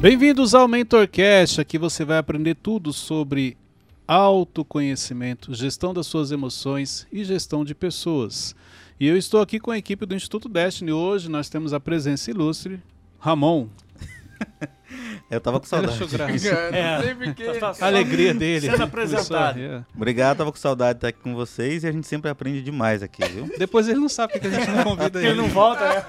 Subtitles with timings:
[0.00, 1.60] Bem-vindos ao MentorCast.
[1.60, 3.56] Aqui você vai aprender tudo sobre
[4.06, 8.54] autoconhecimento, gestão das suas emoções e gestão de pessoas.
[9.00, 10.92] E eu estou aqui com a equipe do Instituto Destiny.
[10.92, 12.82] Hoje nós temos a presença ilustre,
[13.18, 13.68] Ramon.
[15.30, 15.98] Eu tava com saudade.
[16.06, 16.48] Graça.
[16.48, 17.44] É, não sei porquê.
[17.80, 18.70] A alegria dele.
[18.70, 19.84] Sendo apresentado.
[19.94, 23.02] Obrigado, tava com saudade de estar aqui com vocês e a gente sempre aprende demais
[23.02, 23.50] aqui, viu?
[23.58, 25.28] Depois ele não sabe porque a gente não convida ele.
[25.28, 26.04] Ele não volta, né?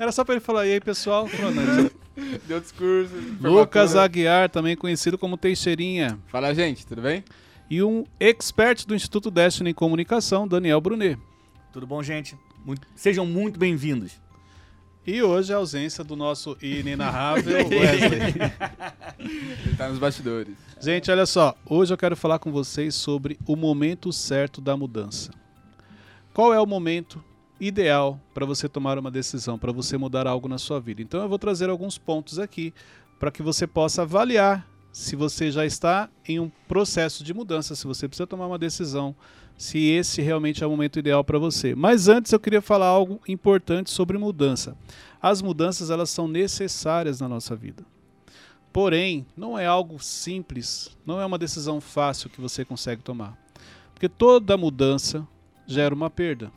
[0.00, 1.28] Era só pra ele falar, e aí pessoal?
[1.28, 1.90] Falou, não,
[2.46, 3.14] Deu discurso.
[3.40, 4.02] Lucas formatura.
[4.04, 6.18] Aguiar, também conhecido como Teixeirinha.
[6.28, 7.24] Fala, gente, tudo bem?
[7.70, 11.18] E um expert do Instituto Destiny em Comunicação, Daniel Brunet.
[11.72, 12.36] Tudo bom, gente?
[12.64, 14.12] Muito- Sejam muito bem-vindos.
[15.06, 18.34] E hoje a ausência do nosso inenarrável Wesley.
[19.18, 20.54] Ele tá nos bastidores.
[20.80, 21.54] Gente, olha só.
[21.64, 25.30] Hoje eu quero falar com vocês sobre o momento certo da mudança.
[26.34, 27.22] Qual é o momento
[27.60, 31.02] ideal para você tomar uma decisão, para você mudar algo na sua vida?
[31.02, 32.72] Então eu vou trazer alguns pontos aqui
[33.18, 37.86] para que você possa avaliar se você já está em um processo de mudança, se
[37.86, 39.14] você precisa tomar uma decisão,
[39.56, 41.74] se esse realmente é o momento ideal para você.
[41.74, 44.76] Mas antes eu queria falar algo importante sobre mudança.
[45.20, 47.84] As mudanças elas são necessárias na nossa vida.
[48.72, 53.36] Porém, não é algo simples, não é uma decisão fácil que você consegue tomar.
[53.92, 55.26] Porque toda mudança
[55.66, 56.50] gera uma perda.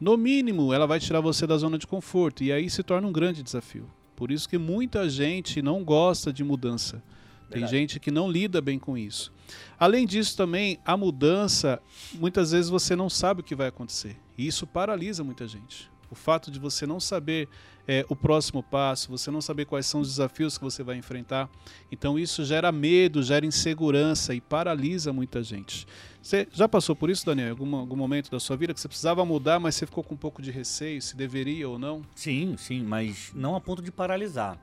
[0.00, 3.12] No mínimo, ela vai tirar você da zona de conforto e aí se torna um
[3.12, 3.90] grande desafio.
[4.14, 7.02] Por isso que muita gente não gosta de mudança.
[7.50, 7.70] Tem Verdade.
[7.70, 9.32] gente que não lida bem com isso.
[9.78, 11.80] Além disso, também, a mudança,
[12.14, 14.16] muitas vezes você não sabe o que vai acontecer.
[14.36, 15.90] E isso paralisa muita gente.
[16.10, 17.48] O fato de você não saber
[17.86, 21.48] é, o próximo passo, você não saber quais são os desafios que você vai enfrentar.
[21.90, 25.86] Então, isso gera medo, gera insegurança e paralisa muita gente.
[26.22, 28.88] Você já passou por isso, Daniel, em algum, algum momento da sua vida que você
[28.88, 32.02] precisava mudar, mas você ficou com um pouco de receio, se deveria ou não?
[32.14, 34.58] Sim, sim, mas não a ponto de paralisar.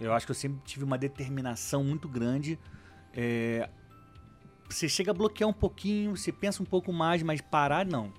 [0.00, 2.58] Eu acho que eu sempre tive uma determinação muito grande.
[3.12, 3.68] É,
[4.68, 8.12] Você chega a bloquear um pouquinho, você pensa um pouco mais, mas parar, não.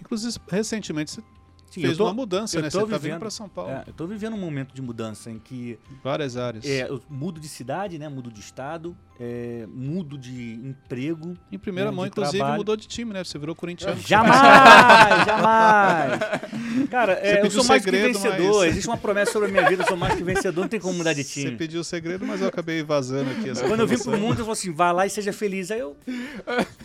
[0.00, 1.22] Inclusive, recentemente você
[1.70, 2.68] Sim, fez tô- uma mudança, né?
[2.68, 5.38] Você vindo vivendo- para São Paulo, É, eu tô vivendo um momento de mudança em
[5.38, 6.64] que várias áreas.
[6.66, 8.08] é, eu mudo de cidade, né?
[8.08, 11.36] Mudo de estado, é, mudo de emprego.
[11.52, 12.56] Em primeira né, mão, inclusive, trabalho.
[12.56, 13.22] mudou de time, né?
[13.22, 14.00] Você virou corintiano.
[14.00, 16.20] Jamais, jamais.
[16.88, 18.60] Cara, é, eu sou mais segredo, que vencedor.
[18.60, 20.80] mas- Existe uma promessa sobre a minha vida, eu sou mais que vencedor, não tem
[20.80, 21.56] como mudar de Você time.
[21.58, 24.44] pediu o segredo, mas eu acabei vazando aqui essa Quando eu vim pro mundo, eu
[24.46, 25.70] falei assim, vá lá e seja feliz.
[25.70, 25.94] Aí eu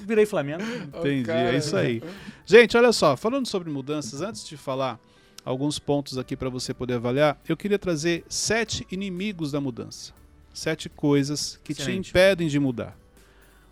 [0.05, 0.61] virei Flamengo.
[0.99, 1.53] Entendi, cara.
[1.53, 2.03] é isso aí.
[2.45, 4.99] Gente, olha só, falando sobre mudanças, antes de falar
[5.45, 10.11] alguns pontos aqui para você poder avaliar, eu queria trazer sete inimigos da mudança.
[10.55, 12.09] Sete coisas que te Excelente.
[12.11, 12.97] impedem de mudar.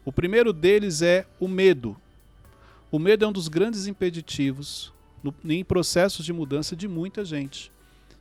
[0.04, 1.96] O primeiro deles é o medo.
[2.92, 4.94] O medo é um dos grandes impeditivos
[5.24, 7.72] no, em processos de mudança de muita gente.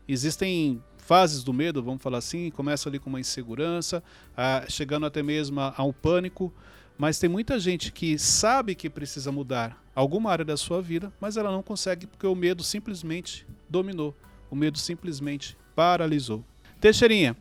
[0.06, 4.00] Existem fases do medo, vamos falar assim, começa ali com uma insegurança,
[4.36, 6.54] ah, chegando até mesmo a, a um pânico,
[6.96, 11.36] mas tem muita gente que sabe que precisa mudar alguma área da sua vida, mas
[11.36, 14.16] ela não consegue porque o medo simplesmente dominou.
[14.48, 16.44] O medo simplesmente paralisou.
[16.80, 17.36] Teixeirinha,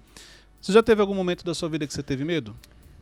[0.62, 2.56] você já teve algum momento da sua vida que você teve medo?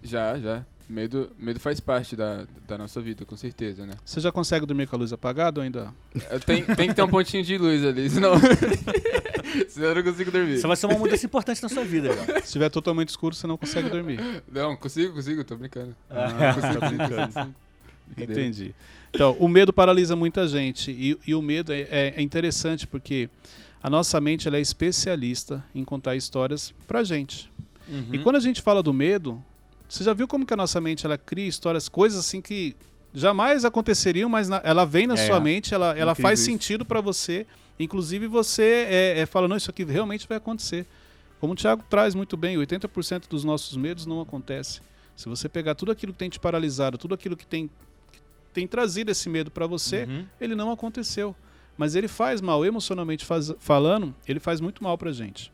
[0.03, 0.65] Já, já.
[0.87, 3.93] Medo, medo faz parte da, da nossa vida, com certeza, né?
[4.03, 5.93] Você já consegue dormir com a luz apagada ou ainda?
[6.31, 8.31] Eu tenho- Tem que ter um pontinho de luz ali, senão.
[9.69, 10.55] senão eu não consigo dormir.
[10.55, 12.15] Isso vai ser uma mudança importante na sua vida.
[12.15, 12.39] Cara.
[12.39, 14.19] Se estiver totalmente escuro, você não consegue dormir.
[14.51, 15.95] Não, consigo, consigo, tô brincando.
[16.09, 17.33] Ah, Consigo, tá brincando.
[17.33, 17.55] consigo.
[18.17, 18.73] Entendi.
[19.13, 20.91] Então, o medo paralisa muita gente.
[20.91, 23.29] E, e o medo é, é- é interessante porque
[23.81, 27.48] a nossa mente ela é especialista em contar histórias pra gente.
[27.89, 28.07] Uhum.
[28.13, 29.43] E quando a gente fala do medo,
[29.87, 32.75] você já viu como que a nossa mente ela cria histórias, coisas assim que
[33.13, 36.49] jamais aconteceriam, mas na- ela vem na É, sua mente, ela, ela faz isso.
[36.51, 37.45] sentido pra você.
[37.79, 40.85] Inclusive você é, é, fala, não, isso aqui realmente vai acontecer.
[41.39, 44.81] Como o Thiago traz muito bem, 80% dos nossos medos não acontece.
[45.15, 47.67] Se você pegar tudo aquilo que tem te paralisado, tudo aquilo que tem,
[48.11, 48.19] que
[48.53, 50.25] tem trazido esse medo pra você, Uhum.
[50.39, 51.35] ele não aconteceu.
[51.77, 55.49] Mas ele faz mal, emocionalmente faz- falando, ele faz muito mal pra gente.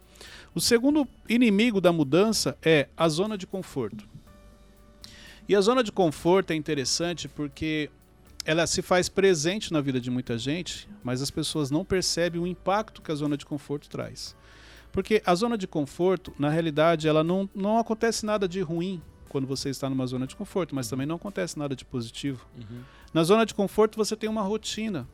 [0.56, 4.08] O segundo inimigo da mudança é a zona de conforto.
[5.50, 7.92] E a zona de conforto é interessante porque
[8.46, 12.48] ela se faz presente na vida de muita gente, mas as pessoas não percebem o
[12.48, 14.34] impacto que a zona de conforto traz.
[14.94, 19.46] Porque a zona de conforto, na realidade, ela não, não acontece nada de ruim quando
[19.46, 22.48] você está numa zona de conforto, mas também não acontece nada de positivo.
[22.56, 22.82] Uhum.
[23.14, 25.06] Na zona de conforto você tem uma rotina,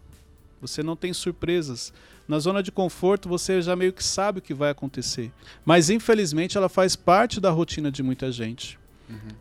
[0.61, 1.91] você não tem surpresas.
[2.27, 5.31] Na zona de conforto você já meio que sabe o que vai acontecer.
[5.65, 8.79] Mas infelizmente ela faz parte da rotina de muita gente.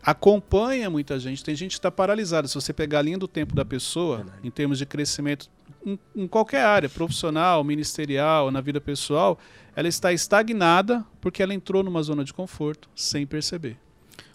[0.03, 1.43] acompanha muita gente.
[1.43, 2.47] Tem gente que está paralisada.
[2.47, 4.37] Se você pegar a linha do tempo da pessoa, Verdade.
[4.43, 5.49] em termos de crescimento,
[5.85, 9.39] em, em qualquer área, profissional, ministerial, na vida pessoal,
[9.75, 13.77] ela está estagnada porque ela entrou numa zona de conforto sem perceber.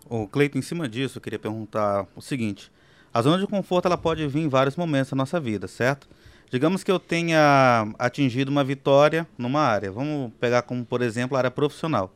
[0.08, 2.70] Ô, Cleiton, em cima disso, eu queria perguntar o seguinte:
[3.12, 6.08] a zona de conforto ela pode vir em vários momentos da nossa vida, certo?
[6.50, 9.90] Digamos que eu tenha atingido uma vitória numa área.
[9.90, 12.12] Vamos pegar como, por exemplo, a área profissional.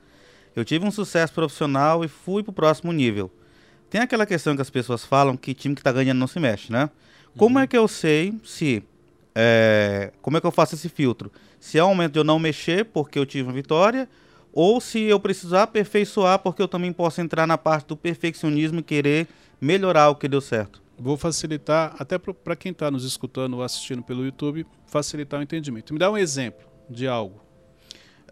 [0.55, 3.31] Eu tive um sucesso profissional e fui para o próximo nível.
[3.89, 6.73] Tem aquela questão que as pessoas falam que time que está ganhando não se mexe,
[6.73, 6.91] né?
[7.37, 8.83] Como é que eu sei se.
[9.35, 11.31] é, como é que eu faço esse filtro?
[11.59, 14.09] Se é o momento de eu não mexer porque eu tive uma vitória,
[14.53, 18.83] ou se eu precisar aperfeiçoar porque eu também posso entrar na parte do perfeccionismo e
[18.83, 19.29] querer
[19.61, 20.81] melhorar o que deu certo.
[21.03, 25.93] Vou facilitar, até para quem está nos escutando ou assistindo pelo YouTube, facilitar o entendimento.
[25.95, 27.41] Me dá um exemplo de algo.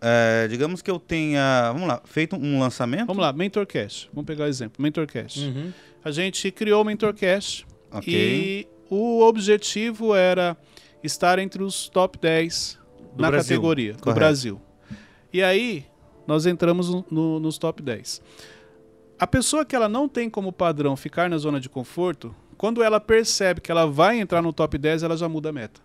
[0.00, 3.06] É, digamos que eu tenha, vamos lá, feito um lançamento.
[3.06, 4.10] Vamos lá, MentorCast.
[4.12, 4.80] Vamos pegar o exemplo.
[4.82, 5.40] MentorCast.
[5.40, 5.72] Uhum.
[6.04, 8.12] A gente criou o MentorCast Ok.
[8.14, 10.56] e o objetivo era
[11.02, 12.78] estar entre os top 10
[13.14, 13.56] Do na Brasil.
[13.56, 14.18] categoria do Correto.
[14.20, 14.60] Brasil.
[15.32, 15.84] E aí,
[16.26, 18.20] nós entramos no- no- nos top 10.
[19.18, 23.00] A pessoa que ela não tem como padrão ficar na zona de conforto, quando ela
[23.00, 25.80] percebe que ela vai entrar no top 10, ela já muda a meta.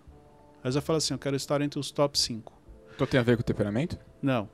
[0.63, 2.51] Ela já fala assim, eu quero estar entre os top 5.
[2.95, 3.97] Então tem a ver com o temperamento?
[4.21, 4.49] Não.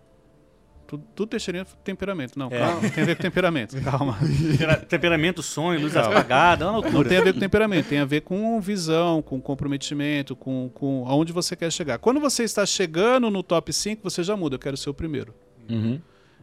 [0.88, 2.38] Tudo, tudo Teixeirinha temperamento.
[2.40, 2.58] Não, É.
[2.60, 2.90] calma.
[2.90, 3.76] Tem a ver com temperamento.
[3.84, 4.18] Calma.
[4.52, 7.08] Tempera- Temperamento, sonho, luz apagada, é uma Não loucura.
[7.10, 11.32] tem a ver com temperamento, tem a ver com visão, com comprometimento, com, com aonde
[11.32, 12.00] você quer chegar.
[12.00, 15.34] Quando você está chegando no top 5, você já muda, eu quero ser o primeiro.
[15.70, 16.02] Uhum.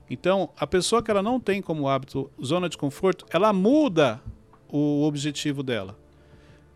[0.09, 4.23] Então, a pessoa que ela não tem como hábito zona de conforto, ela muda
[4.69, 5.97] o objetivo dela.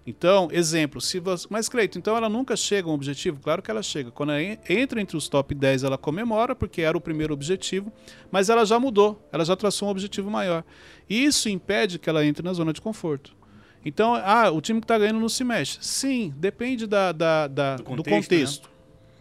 [0.07, 3.39] Então, exemplo, se você, mas Cleito, então ela nunca chega a um objetivo?
[3.41, 4.11] Claro que ela chega.
[4.11, 7.93] Quando ela en- entra entre os top 10, ela comemora, porque era o primeiro objetivo,
[8.31, 10.65] mas ela já mudou, ela já traçou um objetivo maior.
[11.09, 13.37] E isso impede que ela entre na zona de conforto.
[13.85, 15.79] Então, ah, o time que está ganhando não se mexe.
[15.81, 18.71] Sim, depende da, da- da- Do do contexto, contexto.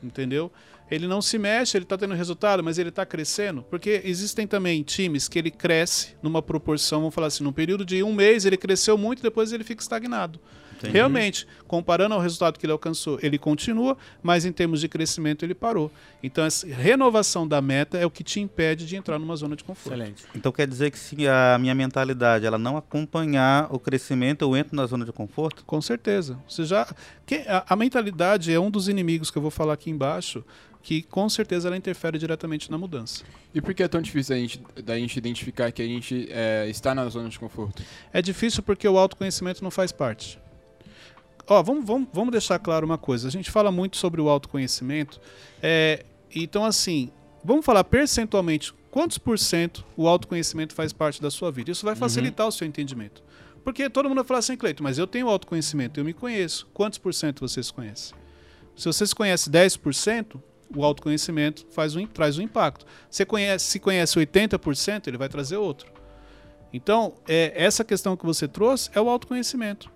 [0.02, 0.52] Entendeu?
[0.92, 3.64] Ele não se mexe, ele está tendo resultado, mas ele está crescendo.
[3.70, 8.02] Porque existem também times que ele cresce numa proporção, vamos falar assim, num período de
[8.04, 10.40] um mês ele cresceu muito, depois ele fica estagnado.
[10.78, 10.94] Entendi.
[10.94, 15.54] Realmente, comparando ao resultado que ele alcançou, ele continua, mas em termos de crescimento ele
[15.54, 15.92] parou.
[16.24, 19.64] Então, essa renovação da meta é o que te impede de entrar numa zona de
[19.66, 19.94] conforto.
[19.94, 20.24] Excelente.
[20.34, 24.74] Então quer dizer que se a minha mentalidade ela não acompanhar o crescimento, eu entro
[24.74, 25.66] na zona de conforto?
[25.66, 26.40] Com certeza.
[26.48, 26.88] Você já
[27.26, 30.46] que- a, a mentalidade é um dos inimigos que eu vou falar aqui embaixo,
[30.82, 33.24] que com certeza ela interfere diretamente na mudança.
[33.54, 36.68] E por que é tão difícil da gente, da gente identificar que a gente é,
[36.70, 37.84] está na zona de conforto?
[38.14, 40.40] É difícil porque o autoconhecimento não faz parte.
[41.48, 43.28] Ó, vamos, vamos, vamos deixar claro uma coisa.
[43.28, 45.20] A gente fala muito sobre o autoconhecimento.
[45.62, 47.12] é, então, assim,
[47.44, 51.72] vamos falar percentualmente quantos por cento o autoconhecimento faz parte da sua vida.
[51.72, 53.24] Isso vai facilitar o seu entendimento.
[53.64, 56.68] Porque todo mundo vai falar assim, Cleito, mas eu tenho autoconhecimento, eu me conheço.
[56.74, 58.14] Quantos por cento você se conhece?
[58.76, 60.42] Se você se conhece 10%,
[60.76, 62.86] o autoconhecimento faz um, traz um impacto.
[63.10, 65.92] Você conhece, se conhece 80%, ele vai trazer outro.
[66.72, 69.92] Então, é, essa questão que você trouxe é o autoconhecimento.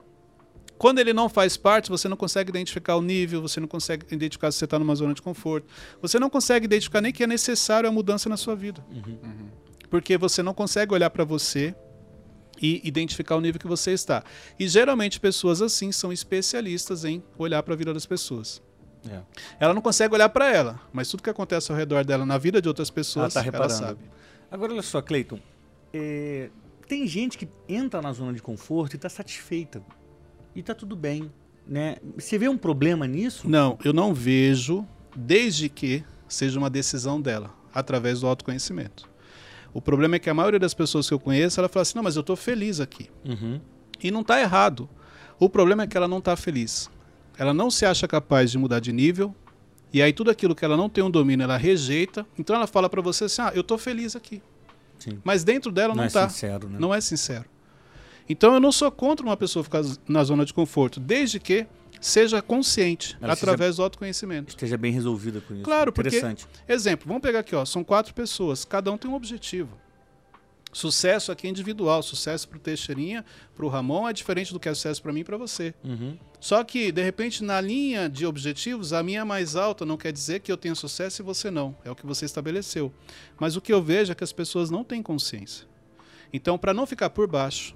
[0.77, 4.51] Quando ele não faz parte, você não consegue identificar o nível, você não consegue identificar
[4.51, 5.67] se você está numa zona de conforto,
[6.01, 8.83] você não consegue identificar nem que é necessário a mudança na sua vida.
[9.89, 11.75] Porque você não consegue olhar para você
[12.61, 14.23] e identificar o nível que você está.
[14.59, 18.61] E geralmente pessoas assim são especialistas em olhar para a vida das pessoas.
[19.09, 19.21] É.
[19.59, 22.61] Ela não consegue olhar para ela, mas tudo que acontece ao redor dela na vida
[22.61, 23.73] de outras pessoas, Ela tá reparando.
[23.73, 23.99] sabe.
[24.49, 25.39] Agora, olha só, Cleiton.
[25.93, 26.49] é,
[26.87, 29.81] tem gente que entra na zona de conforto e está satisfeita.
[30.55, 31.31] E está tudo bem.
[31.67, 31.95] Né?
[32.17, 33.49] Você vê um problema nisso?
[33.49, 39.09] Não, eu não vejo, desde que seja uma decisão dela, através do autoconhecimento.
[39.73, 42.03] O problema é que a maioria das pessoas que eu conheço, ela fala assim, não,
[42.03, 43.09] mas eu estou feliz aqui.
[43.25, 43.59] Uhum.
[44.01, 44.87] E não está errado.
[45.39, 46.91] O problema é que ela não está feliz.
[47.37, 49.35] Ela não se acha capaz de mudar de nível,
[49.91, 52.25] e aí tudo aquilo que ela não tem um domínio, ela rejeita.
[52.37, 54.41] Então ela fala para você assim, ah, eu estou feliz aqui.
[54.99, 55.19] Sim.
[55.23, 56.29] Mas dentro dela não é está.
[56.29, 56.77] sincero, né?
[56.79, 57.45] Não é sincero.
[58.29, 61.67] Então eu não sou contra uma pessoa ficar na zona de conforto, desde que
[61.99, 64.49] seja consciente, Ela através do autoconhecimento.
[64.49, 65.63] Esteja bem resolvida com isso.
[65.63, 66.45] Claro, porque- Interessante.
[66.67, 69.77] Exemplo, vamos pegar aqui, ó, são quatro pessoas, cada um tem um objetivo.
[70.73, 73.23] Sucesso aqui é individual, sucesso para o Teixeirinha,
[73.55, 75.73] para o Ramon é diferente do que é sucesso para mim e para você.
[75.83, 76.17] Uhum.
[76.39, 80.11] Só que, de repente, na linha de objetivos, a minha é mais alta não quer
[80.11, 81.75] dizer que eu tenha sucesso e você não.
[81.85, 82.91] É o que você estabeleceu.
[83.39, 85.67] Mas o que eu vejo é que as pessoas não têm consciência.
[86.33, 87.75] Então, para não ficar por baixo,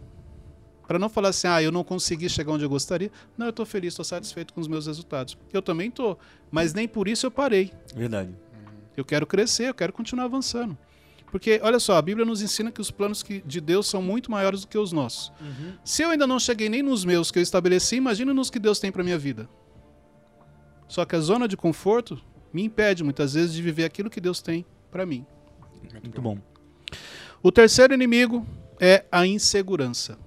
[0.88, 3.66] para não falar assim, ah, eu não consegui chegar onde eu gostaria, não, eu estou
[3.66, 5.38] feliz, estou satisfeito com os meus resultados.
[5.54, 6.18] Eu também estou,
[6.50, 7.72] mas nem por isso eu parei.
[7.96, 8.34] Verdade.
[8.96, 10.76] Eu quero crescer, eu quero continuar avançando.
[11.32, 14.32] Porque, olha só, a Bíblia nos ensina que os planos que- de Deus são muito
[14.32, 15.32] maiores do que os nossos.
[15.84, 18.80] Se eu ainda não cheguei nem nos meus que eu estabeleci, imagina nos que Deus
[18.80, 19.48] tem para minha vida.
[20.88, 22.18] Só que a zona de conforto
[22.54, 25.26] me impede muitas vezes de viver aquilo que Deus tem para mim.
[26.02, 26.38] Muito bom.
[27.44, 28.46] O terceiro inimigo
[28.80, 30.18] é a insegurança.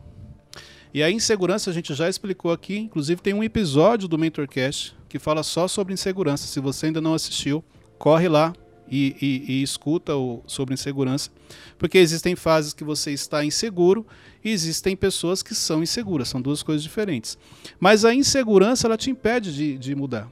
[0.92, 5.18] E a insegurança a gente já explicou aqui, inclusive tem um episódio do Mentorcast que
[5.18, 6.46] fala só sobre insegurança.
[6.46, 7.64] Se você ainda não assistiu,
[7.98, 8.52] corre lá
[8.90, 11.30] e, e- e escuta o, sobre insegurança,
[11.78, 14.06] porque existem fases que você está inseguro
[14.44, 17.38] e existem pessoas que são inseguras, são duas coisas diferentes.
[17.78, 20.28] Mas a insegurança ela te impede de, de mudar.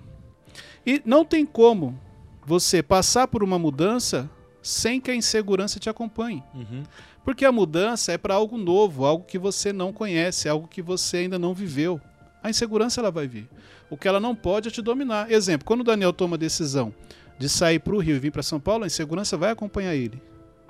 [0.87, 1.99] E não tem como
[2.45, 4.29] você passar por uma mudança
[4.63, 6.43] sem que a insegurança te acompanhe.
[6.55, 6.83] Uhum.
[7.25, 11.19] Porque a mudança é para algo novo, algo que você não conhece, algo que você
[11.19, 12.01] ainda não viveu.
[12.43, 13.49] A insegurança ela vai vir.
[13.91, 15.31] O que ela não pode é te dominar.
[15.31, 16.95] Exemplo, quando o Daniel toma a decisão
[17.39, 20.21] de sair para o Rio e vir para São Paulo, a insegurança vai acompanhar ele.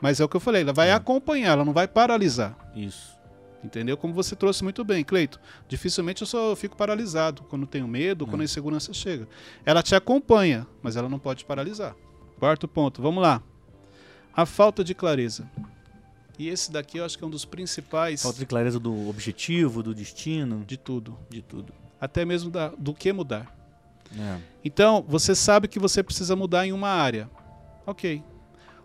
[0.00, 2.56] Mas é o que eu falei, ela vai acompanhar, ela não vai paralisar.
[2.76, 3.16] Isso.
[3.64, 3.96] Entendeu?
[3.96, 5.40] Como você trouxe muito bem, Cleito.
[5.68, 9.26] Dificilmente eu só fico paralisado quando tenho medo, quando a insegurança chega.
[9.66, 11.96] Ela te acompanha, mas ela não pode paralisar.
[12.38, 13.42] Quarto ponto, vamos lá.
[14.32, 15.50] A falta de clareza.
[16.38, 19.82] E esse daqui eu acho que é um dos principais Falta de clareza do objetivo,
[19.82, 21.18] do destino, de tudo.
[21.28, 21.72] de tudo.
[22.00, 23.57] Até mesmo da- do que mudar.
[24.16, 24.38] É.
[24.64, 27.30] Então, você sabe que você precisa mudar em uma área.
[27.86, 28.22] Ok.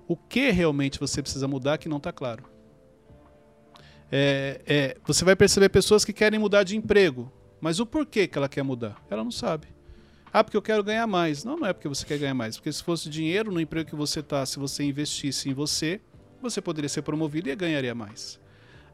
[0.08, 2.44] O que realmente você precisa mudar que não está claro?
[4.12, 8.38] É, é, você vai perceber pessoas que querem mudar de emprego, mas o porquê que
[8.38, 9.02] ela quer mudar?
[9.10, 9.68] Ela não sabe.
[10.32, 11.44] Ah, porque eu quero ganhar mais.
[11.44, 12.58] Não, não é porque você quer ganhar mais.
[12.58, 16.02] Porque se fosse dinheiro no emprego que você está, se você investisse em você,
[16.42, 18.40] você poderia ser promovido e ganharia mais.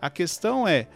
[0.02, 0.88] A questão é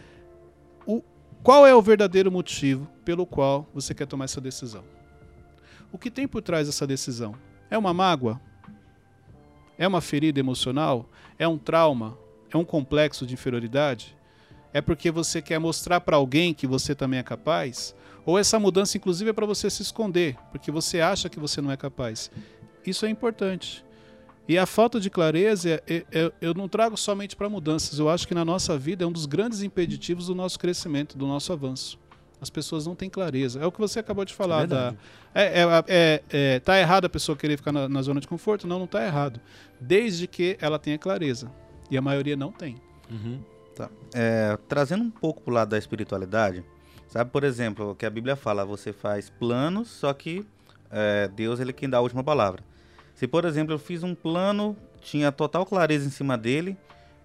[0.86, 1.02] o,
[1.42, 4.84] qual é o verdadeiro motivo pelo qual você quer tomar essa decisão?
[5.94, 7.36] O que tem por trás dessa decisão?
[7.70, 8.40] É uma mágoa?
[9.78, 11.08] É uma ferida emocional?
[11.38, 12.18] É um trauma?
[12.52, 14.16] É um complexo de inferioridade?
[14.72, 17.94] É porque você quer mostrar para alguém que você também é capaz?
[18.26, 21.70] Ou essa mudança, inclusive, é para você se esconder, porque você acha que você não
[21.70, 22.28] é capaz?
[22.84, 23.84] Isso é importante.
[24.48, 28.26] E a falta de clareza, é- é- eu não trago somente para mudanças, eu acho
[28.26, 32.00] que na nossa vida é um dos grandes impeditivos do nosso crescimento, do nosso avanço.
[32.44, 33.58] As pessoas não têm clareza.
[33.58, 34.66] É o que você acabou de falar.
[34.66, 34.98] da, verdade.
[35.34, 38.66] é, é, é, é, tá errado a pessoa querer ficar na, na zona de conforto?
[38.66, 39.40] Não, não tá errado.
[39.80, 41.50] Desde que ela tenha clareza.
[41.90, 42.76] E a maioria não tem.
[43.10, 43.40] Uhum.
[43.74, 43.88] Tá.
[44.14, 46.62] É, trazendo um pouco pro lado da espiritualidade,
[47.08, 50.44] sabe, por exemplo, o que a Bíblia fala, você faz planos, só que
[50.90, 52.62] é, Deus ele quem dá a última palavra.
[53.14, 56.76] Se, por exemplo, eu fiz um plano, tinha total clareza em cima dele,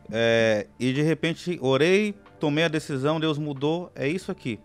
[0.10, 4.60] é, e de repente orei, tomei a decisão, Deus mudou, é isso aqui.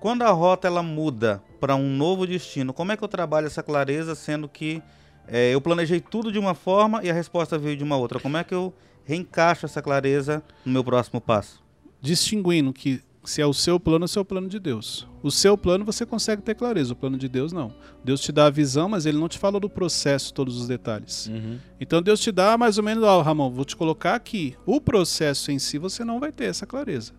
[0.00, 3.62] Quando a rota ela muda para um novo destino, como é que eu trabalho essa
[3.62, 4.82] clareza, sendo que
[5.26, 8.20] é, eu planejei tudo de uma forma e a resposta veio de uma outra?
[8.20, 8.72] Como é que eu
[9.04, 11.62] reencaixo essa clareza no meu próximo passo?
[12.00, 15.06] Distinguindo que se é o seu plano é o plano de Deus.
[15.22, 17.74] O seu plano você consegue ter clareza, o plano de Deus não.
[18.04, 21.26] Deus te dá a visão, mas ele não te fala do processo, todos os detalhes.
[21.26, 21.58] Uhum.
[21.80, 24.56] Então Deus te dá mais ou menos, ó, Ramon, vou te colocar aqui.
[24.64, 27.12] O processo em si você não vai ter essa clareza.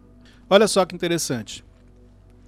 [0.49, 1.65] Olha só que interessante.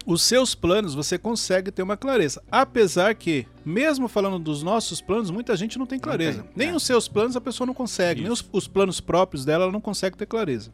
[0.05, 2.41] Os seus planos você consegue ter uma clareza.
[2.49, 6.43] Apesar que, mesmo falando dos nossos planos, muita gente não tem clareza.
[6.43, 6.75] tem, Nem é.
[6.75, 8.21] os seus planos a pessoa não consegue.
[8.21, 8.49] Nem os, Isso.
[8.51, 10.71] os planos próprios dela ela não consegue ter clareza.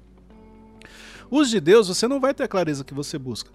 [1.29, 3.49] Os de Deus você não vai ter a clareza que você busca.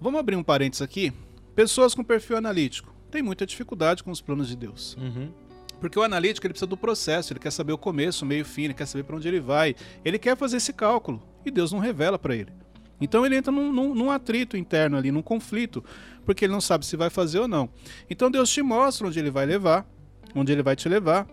[0.00, 1.12] Vamos abrir um parênteses aqui.
[1.54, 4.96] Pessoas com perfil analítico têm muita dificuldade com os planos de Deus.
[4.96, 5.30] Uhum.
[5.78, 8.46] Porque o analítico ele precisa do processo, ele quer saber o começo, o meio, o
[8.46, 9.74] fim, ele quer saber para onde ele vai.
[10.04, 12.52] Ele quer fazer esse cálculo e Deus não revela para ele.
[13.00, 15.82] Então ele entra num, num- num atrito interno ali, num conflito,
[16.24, 17.68] porque ele não sabe se vai fazer ou não.
[18.08, 19.86] Então Deus te mostra onde ele vai levar,
[20.34, 21.26] onde ele vai te levar,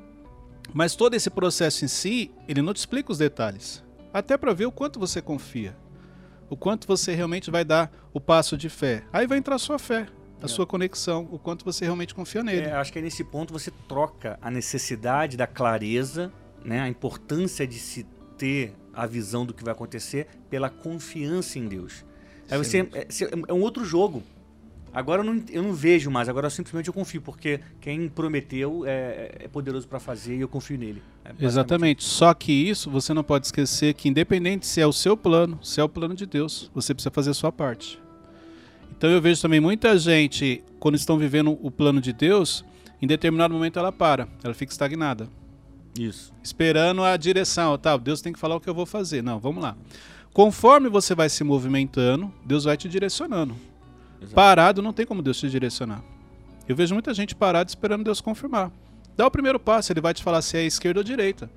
[0.73, 3.83] mas todo esse processo em si, ele não te explica os detalhes.
[4.13, 5.75] Até para ver o quanto você confia,
[6.49, 9.03] o quanto você realmente vai dar o passo de fé.
[9.11, 10.07] Aí vai entrar a sua fé,
[10.41, 12.61] a sua conexão, o quanto você realmente confia nele.
[12.67, 16.31] É, acho que é nesse ponto você troca a necessidade da clareza,
[16.63, 18.05] né, a importância de se
[18.37, 22.03] ter a visão do que vai acontecer pela confiança em Deus.
[22.49, 23.07] Aí você é,
[23.47, 24.23] é um outro jogo.
[24.91, 29.31] Agora eu não, eu não vejo mais, agora simplesmente eu confio, porque quem prometeu é,
[29.41, 31.03] é poderoso para fazer e eu confio nele.
[31.23, 32.03] É Exatamente.
[32.03, 35.79] Só que isso você não pode esquecer que independente se é o seu plano, se
[35.79, 38.01] é o plano de Deus, você precisa fazer a sua parte.
[38.97, 42.65] Então eu vejo também muita gente, quando estão vivendo o plano de Deus,
[42.99, 45.29] em determinado momento ela para, ela fica estagnada,
[45.97, 46.33] Isso.
[46.43, 47.77] esperando a direção.
[47.77, 49.21] Tá, Deus tem que falar o que eu vou fazer.
[49.21, 49.75] Não, vamos lá.
[50.33, 53.55] Conforme você vai se movimentando, Deus vai te direcionando.
[54.19, 54.35] Exato.
[54.35, 56.03] Parado não tem como Deus te direcionar.
[56.67, 58.71] Eu vejo muita gente parada esperando Deus confirmar.
[59.15, 61.49] Dá o primeiro passo, ele vai te falar se é esquerda ou direita.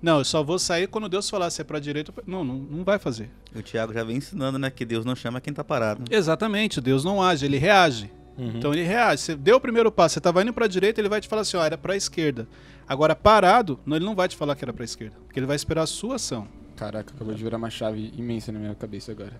[0.00, 2.24] Não, eu só vou sair quando Deus falar se é pra direita ou pra...
[2.26, 3.30] Não, não, não vai fazer.
[3.54, 4.70] O Tiago já vem ensinando, né?
[4.70, 6.04] Que Deus não chama quem tá parado.
[6.10, 8.10] Exatamente, Deus não age, ele reage.
[8.36, 8.52] Uhum.
[8.56, 9.22] Então ele reage.
[9.22, 11.42] Você deu o primeiro passo, você estava indo para a direita, ele vai te falar
[11.42, 12.48] assim, ó, era para a esquerda.
[12.86, 15.46] Agora parado, não, ele não vai te falar que era para a esquerda, porque ele
[15.46, 16.48] vai esperar a sua ação.
[16.76, 19.32] Caraca, acabou de virar uma chave imensa na minha cabeça agora.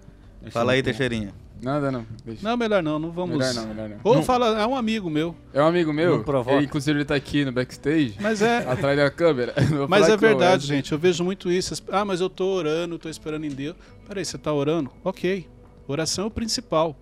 [0.42, 0.82] Achei Fala aí.
[0.82, 1.32] Teixeirinha.
[1.62, 2.04] Nada, não.
[2.24, 2.42] Deixa.
[2.42, 3.38] Não, melhor não, não vamos.
[3.38, 3.98] Melhor não, melhor não.
[4.02, 4.22] Ou Não.
[4.24, 7.52] fala, é um amigo meu, É um amigo meu, ele, inclusive ele tá aqui no
[7.52, 9.54] backstage, mas é, atrás da câmera.
[9.88, 10.90] Mas é verdade, gente.
[10.90, 11.80] Eu vejo muito isso.
[11.90, 13.76] Ah, mas eu tô orando, tô esperando em Deus.
[14.08, 14.90] Peraí, você tá orando?
[15.04, 15.46] Ok.
[15.86, 16.96] Oração é o principal.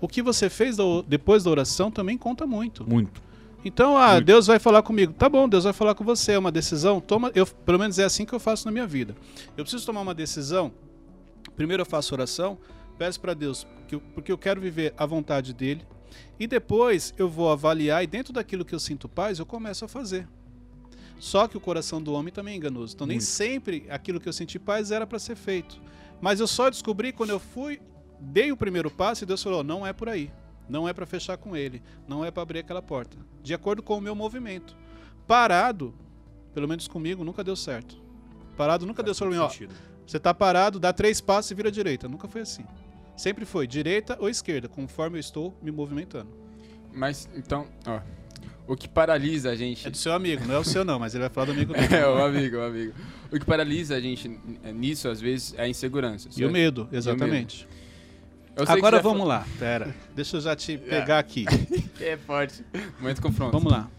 [0.00, 2.88] O que você fez da o- depois da oração também conta muito.
[2.88, 3.20] Muito.
[3.64, 4.24] Então, ah, Muito.
[4.26, 5.12] Deus vai falar comigo.
[5.12, 6.32] Tá bom, Deus vai falar com você.
[6.32, 7.00] É uma decisão.
[7.00, 9.16] Toma, eu, pelo menos é assim que eu faço na minha vida.
[9.56, 10.72] Eu preciso tomar uma decisão.
[11.56, 12.56] Primeiro eu faço oração,
[12.96, 15.82] peço para Deus, que eu- porque eu quero viver a vontade dele.
[16.38, 19.88] E depois eu vou avaliar e dentro daquilo que eu sinto paz, eu começo a
[19.88, 20.28] fazer.
[21.18, 22.94] Só que o coração do homem também é enganoso.
[22.94, 23.26] Então nem Muito.
[23.26, 25.80] sempre aquilo que eu senti paz era para ser feito.
[26.20, 27.80] Mas eu só descobri quando eu fui,
[28.20, 30.30] dei o primeiro passo e Deus falou: "Não é por aí.
[30.68, 33.16] Não é para fechar com ele, não é para abrir aquela porta".
[33.42, 34.76] De acordo com o meu movimento.
[35.26, 35.94] Parado,
[36.54, 37.96] pelo menos comigo, nunca deu certo.
[38.56, 39.48] Parado nunca deu certo mim, ó.
[40.06, 42.08] Você tá parado, dá três passos e vira direita.
[42.08, 42.64] Nunca foi assim.
[43.16, 46.30] Sempre foi direita ou esquerda, conforme eu estou me movimentando.
[46.92, 48.00] Mas, então, ó.
[48.66, 49.86] O que paralisa a gente.
[49.86, 51.72] É do seu amigo, não é o seu não, mas ele vai falar do amigo
[51.74, 51.94] dele.
[51.94, 52.92] É, o amigo, o amigo.
[53.32, 54.28] O que paralisa a gente
[54.74, 56.28] nisso, às vezes, é a insegurança.
[56.28, 56.52] E o certo?
[56.52, 57.62] medo, exatamente.
[57.62, 57.77] Eu sei que
[58.66, 59.46] Agora vamos fa- lá.
[59.58, 61.44] Pera, deixa eu já te pegar aqui.
[62.00, 62.64] É forte.
[63.00, 63.52] Momento confronto.
[63.52, 63.90] Vamos lá.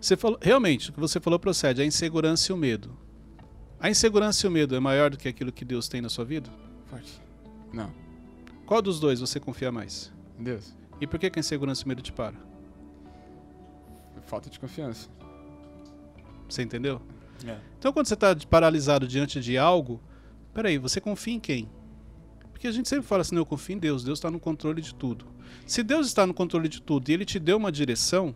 [0.00, 2.94] Você falou, realmente, o que você falou procede, a insegurança e o medo.
[3.80, 6.24] A insegurança e o medo é maior do que aquilo que Deus tem na sua
[6.26, 6.50] vida?
[6.90, 7.20] Forte.
[7.72, 7.90] Não.
[8.66, 10.12] Qual dos dois você confia mais?
[10.38, 10.74] Deus.
[11.00, 12.36] E por que, que a insegurança e o medo te param?
[14.26, 15.08] Falta de confiança.
[16.48, 17.00] Você entendeu?
[17.46, 17.56] É.
[17.78, 20.00] Então, quando você está paralisado diante de algo,
[20.52, 21.68] peraí, você confia em quem?
[22.60, 24.94] Porque a gente sempre fala assim, eu confio em Deus, Deus está no controle de
[24.94, 25.24] tudo.
[25.64, 28.34] Se Deus está no controle de tudo e Ele te deu uma direção,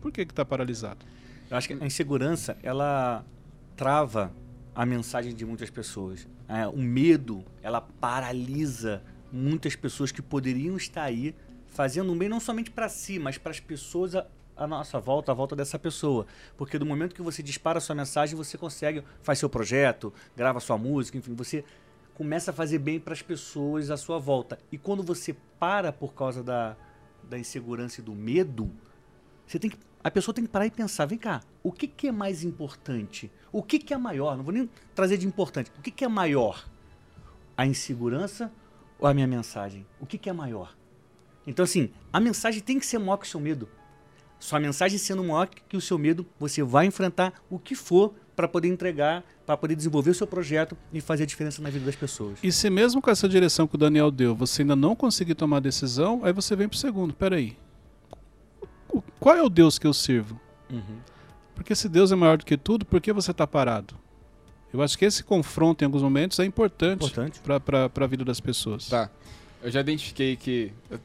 [0.00, 1.04] por que que está paralisado?
[1.50, 3.24] Eu acho que a insegurança, ela
[3.74, 4.32] trava
[4.72, 6.28] a mensagem de muitas pessoas.
[6.48, 9.02] É, o medo, ela paralisa
[9.32, 11.34] muitas pessoas que poderiam estar aí
[11.66, 14.24] fazendo um bem não somente para si, mas para as pessoas à,
[14.56, 16.28] à nossa volta, à volta dessa pessoa.
[16.56, 20.60] Porque do momento que você dispara a sua mensagem, você consegue, faz seu projeto, grava
[20.60, 21.64] sua música, enfim, você
[22.22, 24.56] começa a fazer bem para as pessoas à sua volta.
[24.70, 26.76] E quando você para por causa da,
[27.28, 28.70] da insegurança e do medo,
[29.44, 32.06] você tem que, a pessoa tem que parar e pensar, vem cá, o que, que
[32.06, 33.28] é mais importante?
[33.50, 34.36] O que, que é maior?
[34.36, 35.72] Não vou nem trazer de importante.
[35.76, 36.64] O que, que é maior?
[37.56, 38.52] A insegurança
[39.00, 39.84] ou a minha mensagem?
[40.00, 40.76] O que, que é maior?
[41.44, 43.68] Então, assim, a mensagem tem que ser maior que o seu medo.
[44.42, 48.48] Sua mensagem sendo maior que o seu medo, você vai enfrentar o que for para
[48.48, 51.94] poder entregar, para poder desenvolver o seu projeto e fazer a diferença na vida das
[51.94, 52.40] pessoas.
[52.42, 55.58] E se mesmo com essa direção que o Daniel deu, você ainda não conseguir tomar
[55.58, 57.14] a decisão, aí você vem pro segundo.
[57.14, 57.56] Peraí.
[58.92, 60.40] O- Qual é o Deus que eu sirvo?
[60.68, 60.98] Uhum.
[61.54, 63.94] Porque se Deus é maior do que tudo, por que você está parado?
[64.72, 67.40] Eu acho que esse confronto em alguns momentos é importante Importante.
[67.40, 68.88] para a vida das pessoas.
[68.88, 69.08] Tá.
[69.62, 70.98] Eu já identifiquei que eu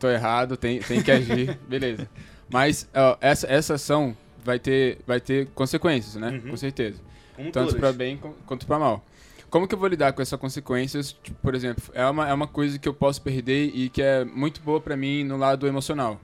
[0.00, 2.08] tô errado, tem, tem que agir, beleza.
[2.50, 6.30] Mas ó, essa, essa ação vai ter, vai ter consequências, né?
[6.30, 6.50] Uhum.
[6.50, 7.00] Com certeza.
[7.34, 9.04] Como Tanto para bem quanto para mal.
[9.50, 11.12] Como que eu vou lidar com essas consequências?
[11.12, 14.24] Tipo, por exemplo, é uma, é uma coisa que eu posso perder e que é
[14.24, 16.20] muito boa para mim no lado emocional.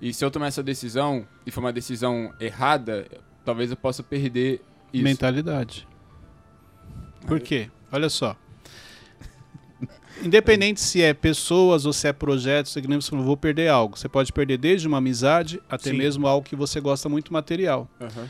[0.00, 3.06] E se eu tomar essa decisão e for uma decisão errada,
[3.44, 4.60] talvez eu possa perder
[4.92, 5.04] isso.
[5.04, 5.86] Mentalidade.
[7.26, 7.70] Por quê?
[7.90, 8.36] Olha só.
[10.22, 13.96] Independente se é pessoas ou se é projetos, você nem você falou, vou perder algo.
[13.98, 15.96] Você pode perder desde uma amizade até Sim.
[15.96, 17.88] mesmo algo que você gosta muito material.
[18.00, 18.28] Aham.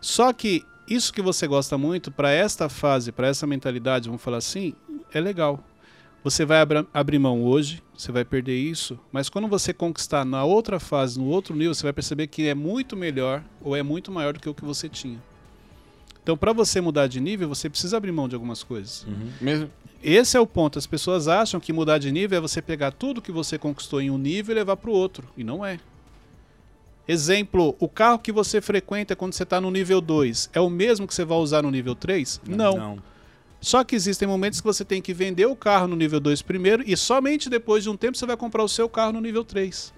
[0.00, 4.38] Só que isso que você gosta muito, para esta fase, para essa mentalidade, vamos falar
[4.38, 4.74] assim,
[5.12, 5.62] é legal.
[6.24, 10.44] Você vai abra- abrir mão hoje, você vai perder isso, mas quando você conquistar na
[10.44, 14.10] outra fase, no outro nível, você vai perceber que é muito melhor ou é muito
[14.10, 15.22] maior do que o que você tinha.
[16.28, 19.02] Então, para você mudar de nível, você precisa abrir mão de algumas coisas.
[19.04, 19.30] Uhum.
[19.40, 19.70] Mesmo,
[20.04, 20.78] Esse é o ponto.
[20.78, 24.10] As pessoas acham que mudar de nível é você pegar tudo que você conquistou em
[24.10, 25.26] um nível e levar para o outro.
[25.38, 25.80] E não é.
[27.08, 31.06] Exemplo, o carro que você frequenta quando você está no nível 2 é o mesmo
[31.06, 32.42] que você vai usar no nível 3?
[32.46, 32.76] Não.
[32.76, 32.98] Não.
[33.58, 36.84] Só que existem momentos que você tem que vender o carro no nível 2 primeiro
[36.86, 39.94] e somente depois de um tempo você vai comprar o seu carro no nível 3.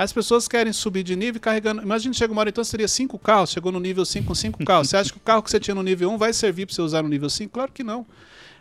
[0.00, 1.82] As pessoas querem subir de nível carregando.
[1.82, 4.88] Imagina, chega uma hora então seria 5 carros, chegou no nível 5 com 5 carros.
[4.90, 6.82] Você acha que o carro que você tinha no nível 1 vai servir para você
[6.82, 7.52] usar no nível 5?
[7.52, 8.06] Claro que não.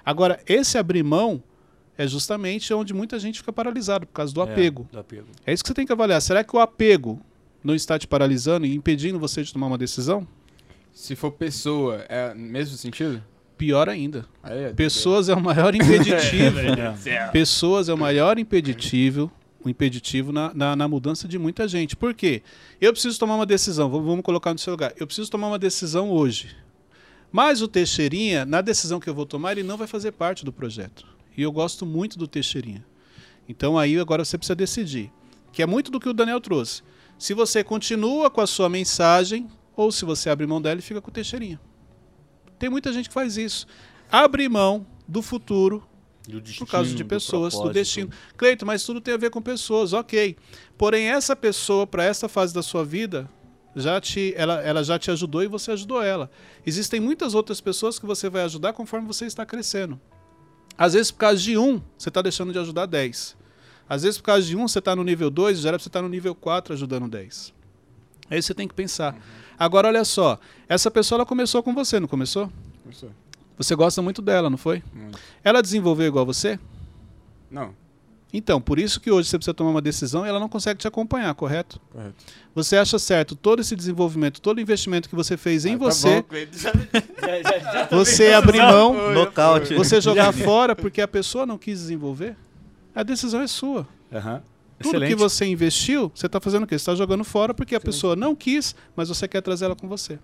[0.04, 1.44] Agora, esse abrir mão
[1.96, 4.88] é justamente onde muita gente fica paralisado por causa do É, apego.
[4.92, 5.28] do apego.
[5.46, 6.20] É isso que você tem que avaliar.
[6.24, 7.20] Será que o apego
[7.64, 10.28] não está te paralisando e impedindo você de tomar uma decisão?
[10.92, 13.24] Se for pessoa, é mesmo sentido?
[13.58, 14.26] Pior ainda.
[14.42, 16.58] Aí, é- Pessoas é o maior impeditivo.
[17.06, 17.28] É.
[17.28, 19.32] Pessoas é o maior impeditivo,
[19.64, 21.96] o impeditivo na, na, na mudança de muita gente.
[21.96, 22.42] Por quê?
[22.80, 24.94] Eu preciso tomar uma decisão, vamos, vamos colocar no seu lugar.
[24.98, 26.56] Eu preciso tomar uma decisão hoje.
[27.32, 30.54] Mas o Teixeirinha, na decisão que eu vou tomar, ele não vai fazer parte do
[30.54, 31.06] projeto.
[31.36, 32.86] E eu gosto muito do Teixeirinha.
[33.48, 35.12] Então aí agora você precisa decidir.
[35.52, 36.82] Que é muito do que o Daniel trouxe.
[37.18, 41.02] Se você continua com a sua mensagem, ou se você abre mão dela e fica
[41.02, 41.60] com o Teixeirinha.
[42.58, 43.68] Tem muita gente que faz isso.
[44.12, 45.88] Abre mão do futuro
[46.58, 48.10] por causa de pessoas, do, destino.
[48.36, 50.36] Cleito, mas tudo tem a ver com pessoas, ok.
[50.78, 53.30] Porém, essa pessoa, para essa fase da sua vida,
[53.76, 56.30] já te, ela, ela já te ajudou e você ajudou ela.
[56.66, 60.00] Existem muitas outras pessoas que você vai ajudar conforme você está crescendo.
[60.78, 63.36] Às vezes, por causa de um, você está deixando de ajudar 10.
[63.90, 65.90] Às vezes, por causa de um, você está no nível 2, já era para você
[65.90, 67.54] estar no nível 4 ajudando 10.
[68.30, 69.16] Aí você tem que pensar.
[69.58, 70.40] Agora, olha só.
[70.68, 72.52] Essa pessoa ela começou com você, não começou?
[72.84, 73.12] Começou.
[73.58, 74.84] Você gosta muito dela, não foi?
[74.94, 75.18] Muito.
[75.44, 76.60] Ela desenvolveu igual você?
[77.50, 77.74] Não,
[78.34, 80.88] Então, por isso que hoje você precisa tomar uma decisão e ela não consegue te
[80.88, 81.80] acompanhar, correto?
[81.92, 82.16] correto.
[82.54, 85.86] Você acha certo todo esse desenvolvimento, todo o investimento que você fez em Ah, tá
[85.86, 89.74] você, bom, Cleiton, já- Já, já, já você abrir mão, Nocaute.
[89.76, 92.36] você jogar fora porque a pessoa não quis desenvolver?
[92.94, 93.88] A decisão é sua.
[94.12, 94.44] Aham.
[94.80, 95.10] Tudo Excelente.
[95.10, 96.76] que você investiu, você está fazendo o quê?
[96.78, 99.88] Você está jogando fora porque a pessoa não quis, mas você quer trazer ela com
[99.88, 100.20] você.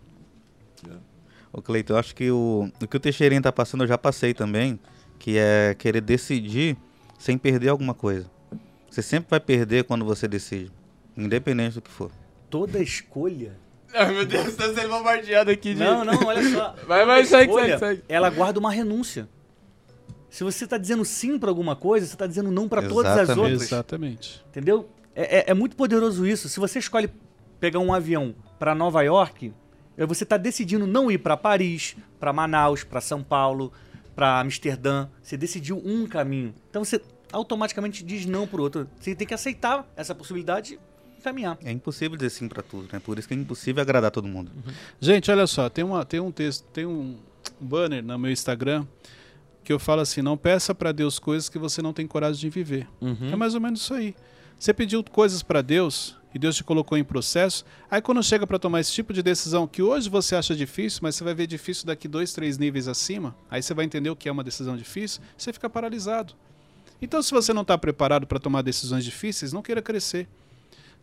[1.53, 4.33] Ô Cleiton, eu acho que o, o que o Teixeirinha tá passando eu já passei
[4.33, 4.79] também,
[5.19, 6.75] que é querer decidir
[7.19, 8.29] sem perder alguma coisa.
[8.89, 10.71] Você sempre vai perder quando você decide,
[11.15, 12.11] independente do que for.
[12.49, 13.55] Toda escolha.
[13.93, 15.79] Ai, meu Deus, tá sendo bombardeado aqui de...
[15.79, 16.75] Não, não, olha só.
[16.87, 18.03] Vai, vai, segue, escolha, segue, segue.
[18.09, 19.29] Ela guarda uma renúncia.
[20.31, 23.37] Se você está dizendo sim para alguma coisa, você está dizendo não para todas as
[23.37, 23.61] outras.
[23.61, 24.43] Exatamente.
[24.49, 24.89] Entendeu?
[25.15, 26.49] É, é- é muito poderoso isso.
[26.49, 27.07] Se você escolhe
[27.59, 29.53] pegar um avião para Nova York,
[29.97, 33.71] você está decidindo não ir para Paris, para Manaus, para São Paulo,
[34.15, 35.07] para Amsterdã.
[35.21, 36.53] Você decidiu um caminho.
[36.69, 37.01] Então você
[37.31, 38.87] automaticamente diz não pro outro.
[38.99, 40.79] Você tem que aceitar essa possibilidade
[41.17, 41.57] e caminhar.
[41.63, 42.99] É impossível dizer sim pra tudo, né?
[42.99, 44.51] Por isso que é impossível agradar todo mundo.
[44.99, 47.17] Gente, olha só, tem, uma, tem um texto, tem um
[47.59, 48.85] banner no meu Instagram
[49.63, 52.49] que eu falo assim: não peça para Deus coisas que você não tem coragem de
[52.49, 52.87] viver.
[53.31, 54.15] É mais ou menos isso aí.
[54.59, 57.63] Você pediu coisas para Deus e Deus te colocou em processo.
[57.89, 61.15] Aí quando chega para tomar esse tipo de decisão que hoje você acha difícil, mas
[61.15, 64.27] você vai ver difícil daqui dois, três níveis acima, aí você vai entender o que
[64.27, 66.33] é uma decisão difícil, você fica paralisado.
[67.01, 70.27] Então, se você não está preparado para tomar decisões difíceis, não queira crescer.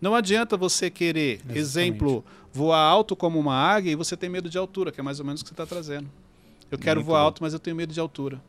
[0.00, 4.56] Não adianta você querer, exemplo, voar alto como uma águia e você tem medo de
[4.56, 6.08] altura, que é mais ou menos o que você está trazendo.
[6.70, 7.24] Eu quero Muito voar bom.
[7.26, 8.40] alto, mas eu tenho medo de altura.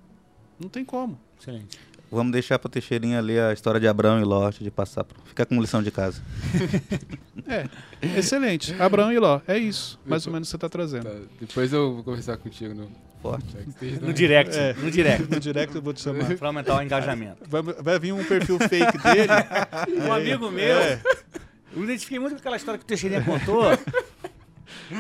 [0.58, 1.20] Não tem como.
[1.39, 1.78] Excelente.
[2.12, 5.06] Vamos deixar pro Teixeirinha ler a história de Abraão e Ló antes de passar.
[5.06, 6.21] pro- Fica com lição de casa.
[7.47, 7.67] É,
[8.19, 8.74] excelente.
[8.80, 10.00] Abraão e Ló, é isso.
[10.06, 11.04] Mais ou menos o que você está trazendo.
[11.06, 12.89] Tá, depois eu vou conversar contigo no
[13.21, 13.45] Forte.
[13.56, 14.56] backstage, No direct.
[14.56, 14.74] É.
[14.74, 15.30] No direct.
[15.30, 16.38] No direct eu vou te chamar.
[16.38, 17.38] Para aumentar o engajamento.
[17.50, 20.06] Vai, vai vir um perfil fake dele.
[20.08, 20.78] Um amigo meu.
[20.78, 21.00] Eu
[21.78, 23.63] me identifiquei muito com aquela história que o Teixeirinha contou.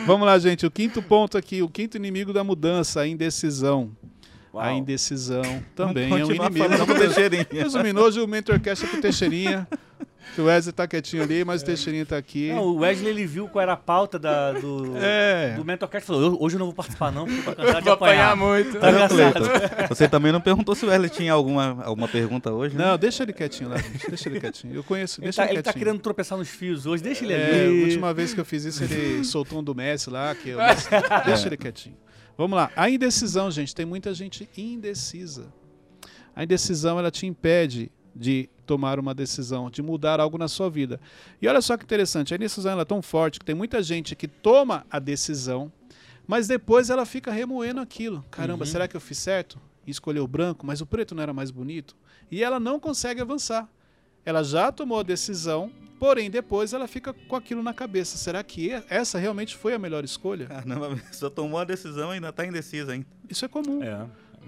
[0.05, 0.65] Vamos lá, gente.
[0.65, 3.91] O quinto ponto aqui, o quinto inimigo da mudança, a indecisão.
[4.53, 4.71] A Uau.
[4.77, 5.41] indecisão
[5.75, 6.65] também Vamos é um inimigo.
[6.69, 7.47] falando com o Teixeirinha.
[7.51, 9.67] Resumindo, hoje o Mentorcast é com o Teixeirinha.
[10.35, 12.53] Que o Wesley tá quietinho ali, mas o Teixeirinha tá aqui.
[12.53, 15.55] Não, o Wesley ele viu qual era a pauta da, do, É.
[15.57, 17.77] do Mentorcast e falou: "Eu- hoje eu não vou participar, não, porque eu tô cansado
[17.79, 18.35] de Vou apanhar apanhar.
[18.37, 18.79] muito.
[18.79, 19.09] Tá.
[19.09, 19.39] Cleiton,
[19.89, 22.85] você também não perguntou se o Wesley tinha alguma, alguma pergunta hoje, né?
[22.85, 24.07] Não, deixa ele quietinho lá, gente.
[24.07, 24.73] Deixa ele quietinho.
[24.75, 25.85] Eu conheço, Ele deixa tá, ele ele tá quietinho.
[25.85, 27.83] querendo tropeçar nos fios hoje, deixa ele É, a ali.
[27.83, 30.59] última vez que eu fiz isso, ele soltou um do Messi lá, que eu...
[31.25, 31.95] deixa ele quietinho.
[32.41, 32.71] Vamos lá.
[32.75, 35.53] A indecisão, gente, tem muita gente indecisa.
[36.35, 40.99] A indecisão, ela te impede de tomar uma decisão, de mudar algo na sua vida.
[41.39, 44.15] E olha só que interessante, a indecisão ela é tão forte que tem muita gente
[44.15, 45.71] que toma a decisão,
[46.25, 48.25] mas depois ela fica remoendo aquilo.
[48.31, 49.59] Caramba, será que eu fiz certo?
[49.85, 51.95] E escolheu o branco, mas o preto não era mais bonito?
[52.31, 53.69] E ela não consegue avançar.
[54.25, 58.17] Ela já tomou a decisão, porém depois ela fica com aquilo na cabeça.
[58.17, 60.45] Será que essa realmente foi a melhor escolha?
[60.49, 63.05] Caramba, a pessoa tomou a decisão e ainda tá indecisa ainda.
[63.29, 63.81] Isso é comum.
[63.83, 64.05] É,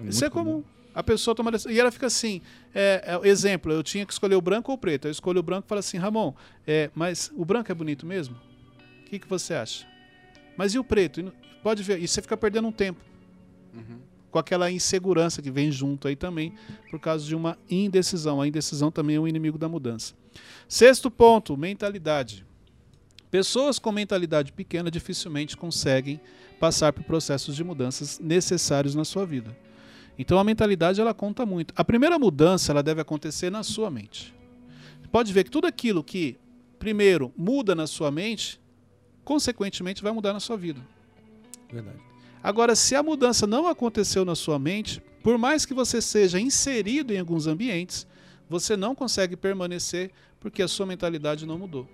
[0.07, 0.63] Isso é comum.
[0.95, 1.71] A pessoa toma decisão.
[1.71, 2.41] E ela fica assim:
[2.73, 5.07] é, é, exemplo, eu tinha que escolher o branco ou o preto.
[5.07, 6.33] Eu escolho o branco e falo assim: Ramon,
[6.67, 8.35] é, mas o branco é bonito mesmo?
[9.01, 9.87] O que, que você acha?
[10.55, 11.33] Mas e o preto?
[11.63, 11.99] Pode ver.
[11.99, 13.01] E você fica perdendo um tempo.
[13.73, 13.99] Uhum.
[14.33, 16.55] Com aquela insegurança que vem junto aí também,
[16.89, 18.41] por causa de uma indecisão.
[18.41, 20.15] A indecisão também é um inimigo da mudança.
[20.67, 22.43] Sexto ponto: mentalidade.
[23.29, 26.19] Pessoas com mentalidade pequena dificilmente conseguem
[26.59, 29.55] passar por processos de mudanças necessários na sua vida.
[30.17, 31.71] Então a mentalidade ela conta muito.
[31.77, 34.33] A primeira mudança ela deve acontecer na sua mente.
[35.11, 36.39] Pode ver que tudo aquilo que
[36.79, 38.59] primeiro muda na sua mente,
[39.23, 40.81] consequentemente vai mudar na sua vida.
[41.71, 42.12] Verdade.
[42.43, 47.13] Agora, se a mudança não aconteceu na sua mente, por mais que você seja inserido
[47.13, 48.05] em alguns ambientes,
[48.49, 51.87] você não consegue permanecer porque a sua mentalidade não mudou.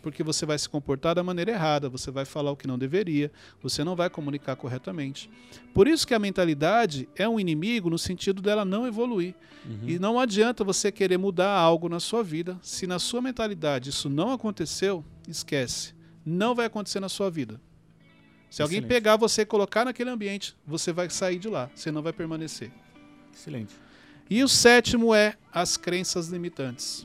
[0.00, 3.32] Porque você vai se comportar da maneira errada, você vai falar o que não deveria,
[3.60, 5.28] você não vai comunicar corretamente.
[5.72, 9.34] Por isso que a mentalidade é um inimigo no sentido dela não evoluir.
[9.66, 9.88] Uhum.
[9.88, 14.08] E não adianta você querer mudar algo na sua vida, se na sua mentalidade isso
[14.08, 15.92] não aconteceu, esquece.
[16.24, 17.60] Não vai acontecer na sua vida.
[18.54, 18.94] Se alguém Excelente.
[18.94, 22.70] pegar você e colocar naquele ambiente, você vai sair de lá, você não vai permanecer.
[23.34, 23.74] Excelente.
[24.30, 27.04] E o sétimo é as crenças limitantes.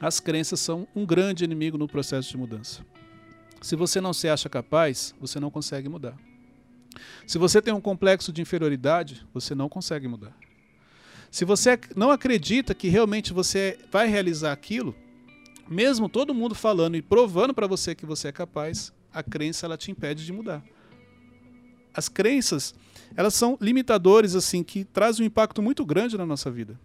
[0.00, 2.80] As crenças são um grande inimigo no processo de mudança.
[3.60, 6.16] Se você não se acha capaz, você não consegue mudar.
[7.26, 10.34] Se você tem um complexo de inferioridade, você não consegue mudar.
[11.30, 14.96] Se você não acredita que realmente você vai realizar aquilo,
[15.68, 19.76] mesmo todo mundo falando e provando para você que você é capaz, a crença ela
[19.76, 20.62] te impede de mudar.
[21.94, 22.74] As crenças,
[23.16, 26.78] elas são limitadores assim que trazem um impacto muito grande na nossa vida.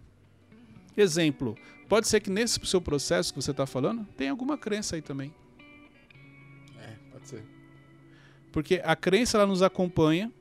[0.96, 1.56] Exemplo,
[1.88, 5.34] pode ser que nesse seu processo que você está falando, tem alguma crença aí também.
[6.78, 7.44] É, pode ser.
[8.50, 10.32] Porque a crença ela nos acompanha,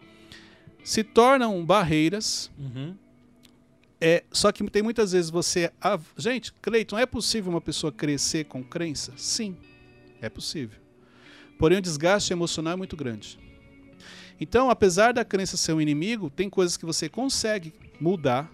[0.83, 2.95] se tornam barreiras, Uhum.
[3.99, 5.71] é, só que tem muitas vezes você.
[5.81, 9.13] ah, gente, Cleiton, é possível uma pessoa crescer com crença?
[9.17, 9.55] Sim,
[10.21, 10.80] é possível.
[11.61, 13.37] Porém, o desgaste emocional é muito grande.
[14.39, 18.51] Então, apesar da crença ser um inimigo, tem coisas que você consegue mudar,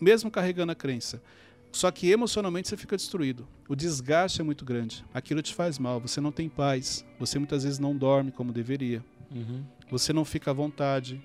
[0.00, 1.20] mesmo carregando a crença.
[1.72, 3.46] Só que emocionalmente você fica destruído.
[3.68, 5.04] O desgaste é muito grande.
[5.12, 6.00] Aquilo te faz mal.
[6.00, 7.04] Você não tem paz.
[7.18, 9.64] Você muitas vezes não dorme como deveria Uhum.
[9.90, 11.20] você não fica à vontade,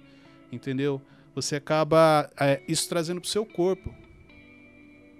[0.51, 0.99] entendeu?
[1.35, 3.93] Você acaba é, isso trazendo para o seu corpo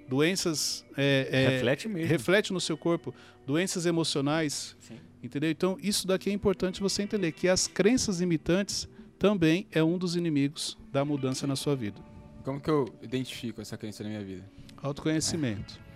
[0.10, 2.08] doenças é, é, Reflete mesmo.
[2.10, 3.14] reflete no seu corpo
[3.46, 4.96] doenças emocionais, Sim.
[5.24, 5.50] Entendeu?
[5.52, 8.88] Então isso daqui é importante você entender que as crenças limitantes
[9.20, 12.00] também é um dos inimigos da mudança na sua vida.
[12.44, 14.44] Como que eu identifico essa crença na minha vida?
[14.82, 15.80] Autoconhecimento.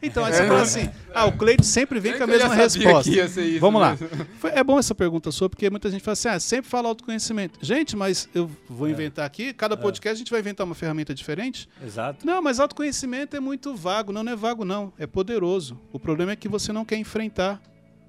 [0.00, 2.68] Então, aí você fala assim, ah, o Cleito sempre vem com a Eu já mesma
[2.70, 3.10] sabia resposta.
[3.10, 3.98] que ia ser isso Vamos lá.
[4.38, 7.58] Foi- É bom essa pergunta sua, porque muita gente fala assim, ah, sempre fala autoconhecimento.
[7.60, 11.68] Gente, mas eu vou inventar aqui, cada podcast a gente vai inventar uma ferramenta diferente?
[11.84, 12.24] Exato.
[12.24, 14.12] Não, mas autoconhecimento é muito vago.
[14.12, 14.92] Não, não é vago, não.
[14.96, 15.78] É poderoso.
[15.92, 17.60] O problema é que você não quer enfrentar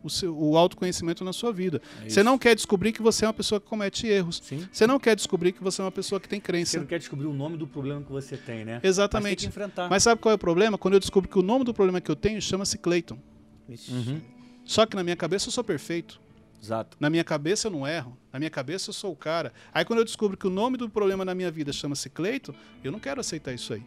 [0.03, 1.81] o, seu, o autoconhecimento na sua vida.
[2.05, 4.41] É você não quer descobrir que você é uma pessoa que comete erros.
[4.43, 4.67] Sim.
[4.71, 6.79] Você não quer descobrir que você é uma pessoa que tem Você crença.
[6.79, 8.75] não quer descobrir o nome do problema que você tem, né?
[8.75, 9.41] Mas Exatamente.
[9.41, 9.89] que enfrentar.
[9.89, 10.77] Mas sabe qual é o problema?
[10.77, 13.17] Quando eu descubro que o nome do problema que eu tenho chama-se Clayton.
[13.67, 14.21] Uhum.
[14.65, 16.19] Só que na minha cabeça eu sou perfeito.
[16.61, 16.97] Exato.
[16.99, 18.17] Na minha cabeça eu não erro.
[18.33, 19.53] Na minha cabeça eu sou o cara.
[19.73, 22.91] Aí quando eu descubro que o nome do problema na minha vida chama-se Cleito, eu
[22.91, 23.83] não quero aceitar isso aí.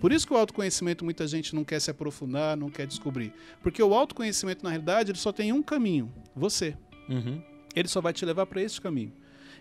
[0.00, 3.32] Por isso que o autoconhecimento muita gente não quer se aprofundar, não quer descobrir.
[3.62, 6.76] Porque o autoconhecimento, na realidade, ele só tem um caminho: você.
[7.08, 7.42] Uhum.
[7.74, 9.12] Ele só vai te levar para esse caminho.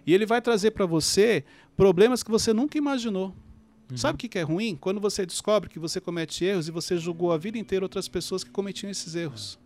[0.05, 1.43] E ele vai trazer para você
[1.75, 3.33] problemas que você nunca imaginou.
[3.95, 4.75] Sabe o que que é ruim?
[4.75, 8.43] Quando você descobre que você comete erros e você julgou a vida inteira outras pessoas
[8.43, 9.59] que cometiam esses erros.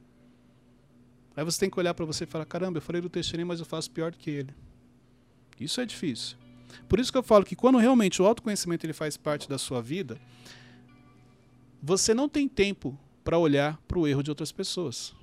[1.35, 3.59] Aí você tem que olhar para você e falar: caramba, eu falei do Teixeirinho, mas
[3.59, 4.53] eu faço pior do que ele.
[5.59, 6.35] Isso é difícil.
[6.89, 9.81] Por isso que eu falo que quando realmente o autoconhecimento ele faz parte da sua
[9.81, 10.19] vida,
[11.81, 15.13] você não tem tempo para olhar para o erro de outras pessoas.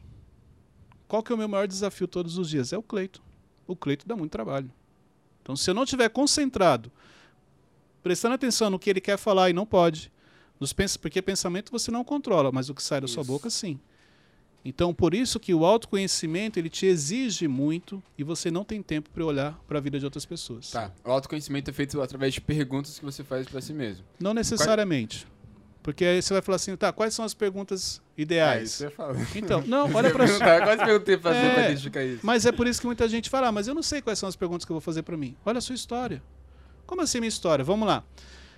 [1.08, 2.72] Qual que é o meu maior desafio todos os dias?
[2.72, 3.22] É o Cleito.
[3.66, 4.70] O Cleito dá muito trabalho.
[5.42, 6.90] Então, se eu não estiver concentrado,
[8.02, 10.10] prestando atenção no que ele quer falar e não pode,
[10.58, 13.78] nos pens porque pensamento você não controla, mas o que sai da sua boca sim.
[14.64, 19.10] Então, por isso que o autoconhecimento ele te exige muito e você não tem tempo
[19.10, 20.70] para olhar para a vida de outras pessoas.
[20.70, 20.90] Tá.
[21.04, 24.04] O autoconhecimento é feito através de perguntas que você faz pra si mesmo.
[24.18, 25.26] Não necessariamente.
[25.84, 28.82] Porque aí você vai falar assim, tá, quais são as perguntas É ideais?
[28.96, 29.18] falo.
[29.36, 31.52] então, não, olha para Quase perguntei fazer É.
[31.52, 32.20] pra identificar isso.
[32.22, 34.26] Mas é por isso que muita gente fala, ah, mas eu não sei quais são
[34.26, 35.36] as perguntas que eu vou fazer para mim.
[35.44, 36.22] Olha a sua história.
[36.86, 37.62] Como assim minha história?
[37.62, 38.02] Vamos lá.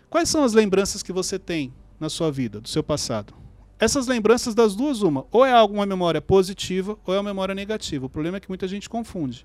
[0.08, 3.34] Quais são as lembranças que você tem na sua vida, do seu passado?
[3.76, 8.06] Essas lembranças das duas, uma, ou é alguma memória positiva ou é uma memória negativa.
[8.06, 9.44] O problema é que muita gente confunde.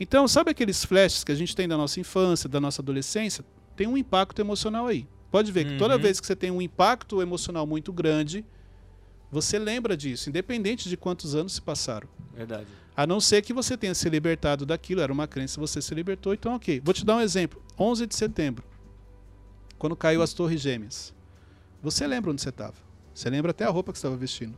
[0.00, 3.44] Então, sabe aqueles flashes que a gente tem da nossa infância, da nossa adolescência?
[3.76, 5.06] Tem um impacto emocional aí.
[5.30, 6.00] Pode ver que toda Uhum.
[6.02, 8.44] vez que você tem um impacto emocional muito grande,
[9.30, 12.08] você lembra disso, independente de quantos anos se passaram.
[12.34, 12.66] Verdade.
[12.96, 16.32] A não ser que você tenha se libertado daquilo, era uma crença, você se libertou,
[16.34, 16.80] então ok.
[16.82, 17.62] Vou te dar um exemplo.
[17.78, 18.64] 11 de setembro,
[19.78, 21.14] quando caiu as torres gêmeas.
[21.82, 22.74] Você lembra onde você estava?
[23.14, 24.56] Você lembra até a roupa que você estava vestindo.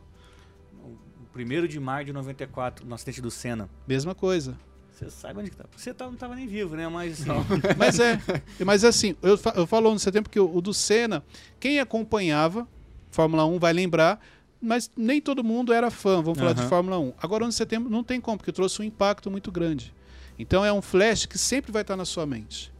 [0.83, 0.97] O
[1.37, 3.69] 1 de maio de 94, no acidente do Senna.
[3.87, 4.57] Mesma coisa.
[5.01, 5.65] Você sabe onde que tá.
[5.75, 6.87] Você tá, não tava nem vivo, né?
[6.87, 7.31] Mas assim,
[7.75, 8.21] Mas é,
[8.63, 11.23] mas é assim, eu, eu falo 11 de setembro porque o, o do Senna,
[11.59, 12.67] quem acompanhava
[13.09, 14.19] Fórmula 1 vai lembrar,
[14.61, 16.69] mas nem todo mundo era fã, vamos falar de Aham.
[16.69, 17.13] Fórmula 1.
[17.21, 19.93] Agora, você tem, não tem como, porque trouxe um impacto muito grande.
[20.37, 22.71] Então, é um flash que sempre vai estar na sua mente.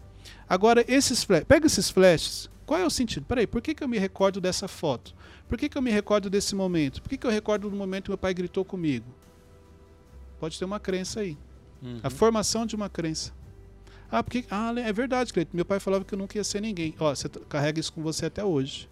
[0.48, 3.26] Agora, esses flash, pega esses flashes, qual é o sentido?
[3.26, 5.14] Peraí, por que, que eu me recordo dessa foto?
[5.50, 7.02] Por que, que eu me recordo desse momento?
[7.02, 9.08] Por que, que eu recordo do momento que meu pai gritou comigo?
[10.40, 11.38] Pode ter uma crença aí.
[11.82, 12.00] Uhum.
[12.04, 13.32] A formação de uma crença.
[14.12, 15.52] Ah, porque, ah, é verdade, Cleiton.
[15.56, 16.94] Meu pai falava que eu nunca ia ser ninguém.
[17.00, 18.90] Ó, você carrega isso com você até hoje.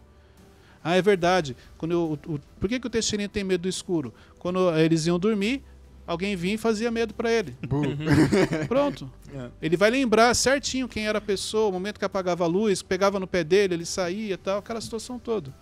[0.84, 1.58] Ah, é verdade.
[1.78, 4.14] Quando eu, o- o- por que, que o Teixeirinha tem medo do escuro?
[4.40, 5.62] Quando eles iam dormir,
[6.08, 7.56] alguém vinha e fazia medo para ele.
[8.68, 9.12] Pronto.
[9.34, 9.50] É.
[9.62, 13.20] Ele vai lembrar certinho quem era a pessoa, o momento que apagava a luz, pegava
[13.20, 15.54] no pé dele, ele saía e tal, aquela situação toda.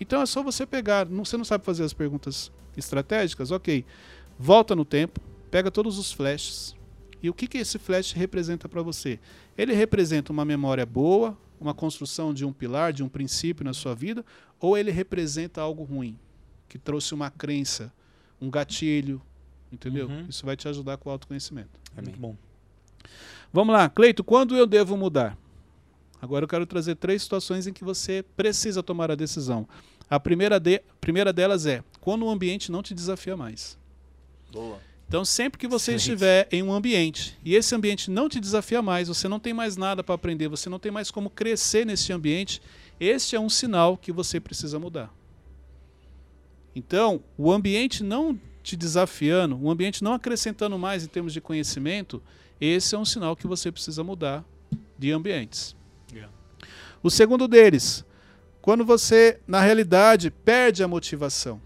[0.00, 1.04] Então é só você pegar.
[1.06, 3.50] Não, você não sabe fazer as perguntas estratégicas?
[3.50, 3.84] Ok.
[4.38, 5.20] Volta no tempo,
[5.54, 6.74] pega todos os flashes.
[7.22, 9.20] E o que, que esse flash representa para você?
[9.56, 13.94] Ele representa uma memória boa, uma construção de um pilar, de um princípio na sua
[13.94, 14.26] vida,
[14.58, 16.18] ou ele representa algo ruim,
[16.68, 17.92] que trouxe uma crença,
[18.40, 19.22] um gatilho,
[19.70, 20.08] entendeu?
[20.08, 20.26] Uhum.
[20.28, 21.70] Isso vai te ajudar com o autoconhecimento.
[21.96, 22.36] É muito bom.
[23.52, 25.38] Vamos lá, Cleito, quando eu devo mudar?
[26.20, 29.68] Agora eu quero trazer três situações em que você precisa tomar a decisão.
[30.10, 33.78] A primeira, de- primeira delas é quando o ambiente não te desafia mais.
[34.50, 34.80] Boa.
[35.14, 36.00] Então, sempre que você Excelente.
[36.00, 39.76] estiver em um ambiente e esse ambiente não te desafia mais, você não tem mais
[39.76, 42.60] nada para aprender, você não tem mais como crescer nesse ambiente,
[42.98, 45.14] este é um sinal que você precisa mudar.
[46.74, 52.20] Então, o ambiente não te desafiando, o ambiente não acrescentando mais em termos de conhecimento,
[52.60, 54.44] esse é um sinal que você precisa mudar
[54.98, 55.76] de ambientes.
[56.12, 56.32] Yeah.
[57.04, 58.04] O segundo deles,
[58.60, 61.62] quando você, na realidade, perde a motivação.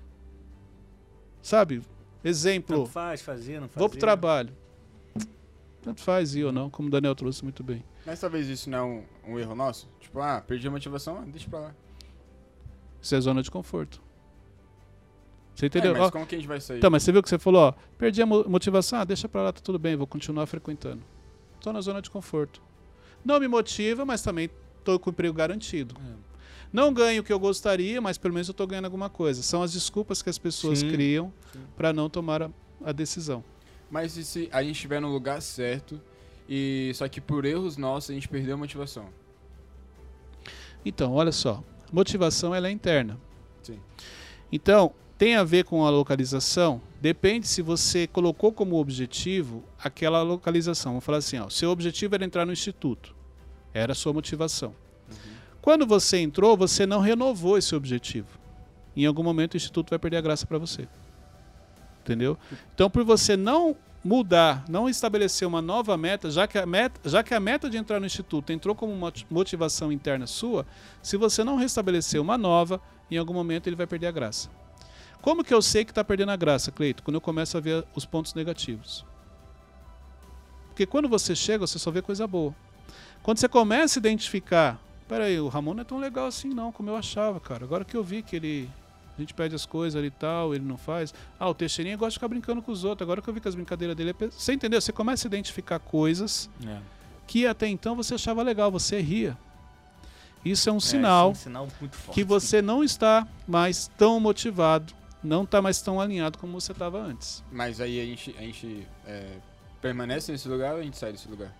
[1.41, 1.81] Sabe?
[2.29, 2.79] Exemplo.
[2.79, 3.79] Tanto faz, fazer, não fazer.
[3.81, 4.53] Vou pro trabalho.
[5.83, 7.83] Tanto faz ir ou não, como o Daniel trouxe muito bem.
[8.05, 9.89] Mas talvez isso não é um, um erro nosso?
[10.01, 11.75] Tipo, ah, perdi a motivação, ah, deixa pra lá.
[13.01, 14.03] Isso é zona de conforto.
[15.55, 15.93] Você entendeu?
[15.95, 16.79] É, mas Ó, como que a gente vai sair?
[16.79, 19.43] então, mas você viu que você falou, ó, perdi a mo- motivação, ah, deixa pra
[19.43, 21.03] lá, tá tudo bem, vou continuar frequentando.
[21.61, 22.63] Tô na zona de conforto.
[23.25, 24.49] Não me motiva, mas também
[24.85, 25.97] tô com o emprego garantido.
[26.01, 26.28] É.
[26.73, 29.43] Não ganho o que eu gostaria, mas pelo menos eu tô ganhando alguma coisa.
[29.43, 31.33] São as desculpas que as pessoas Sim, criam
[31.77, 32.51] pra não tomar a,
[32.85, 33.43] a decisão.
[33.91, 36.01] Mas e se a gente estiver no lugar certo
[36.49, 39.09] e só que por erros nossos a gente perdeu a motivação?
[40.85, 43.19] Então, olha só, motivação ela é interna.
[43.63, 43.81] Sim.
[44.53, 46.81] Então, tem a ver com a localização?
[47.01, 50.93] Depende se você colocou como objetivo aquela localização.
[50.93, 53.15] Vamos falar assim, ó, seu objetivo era entrar no instituto.
[53.75, 54.75] Era a sua motivação.
[55.69, 58.39] Quando você entrou, você não renovou esse objetivo.
[58.97, 60.89] Em algum momento o instituto vai perder a graça para você.
[62.01, 62.39] Entendeu?
[62.75, 67.23] Então, por você não mudar, não estabelecer uma nova meta, já que a meta, já
[67.23, 70.67] que a meta de entrar no instituto entrou como uma motivação interna sua,
[71.03, 74.49] se você não restabelecer uma nova, em algum momento ele vai perder a graça.
[75.21, 77.03] Como que eu sei que está perdendo a graça, Cleito?
[77.03, 79.05] Quando eu começo a ver os pontos negativos.
[80.69, 82.55] Porque quando você chega, você só vê coisa boa.
[83.23, 86.91] Quando você começa a identificar, peraí, o Ramon não é tão legal assim não, como
[86.91, 87.65] eu achava, cara.
[87.65, 88.71] Agora que eu vi que ele
[89.17, 91.13] a gente pede as coisas ali e tal, ele não faz.
[91.41, 93.05] Ah, o Teixeirinha gosta de ficar brincando com os outros.
[93.05, 94.13] Agora que eu vi que as brincadeiras dele é.
[94.13, 94.81] pe- Você entendeu?
[94.81, 96.79] Você começa a identificar coisas É.
[97.27, 99.37] que até então você achava legal, você ria.
[100.45, 102.15] Isso é um É, sinal é um sinal muito forte.
[102.15, 107.01] que você não está mais tão motivado, não está mais tão alinhado como você estava
[107.01, 107.43] antes.
[107.51, 109.27] Mas aí a gente, a gente é,
[109.83, 111.53] permanece nesse lugar ou a gente sai desse lugar?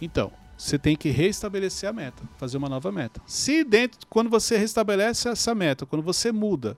[0.00, 3.20] Então, você tem que reestabelecer a meta, fazer uma nova meta.
[3.26, 6.76] Se dentro, quando você restabelece essa meta, quando você muda,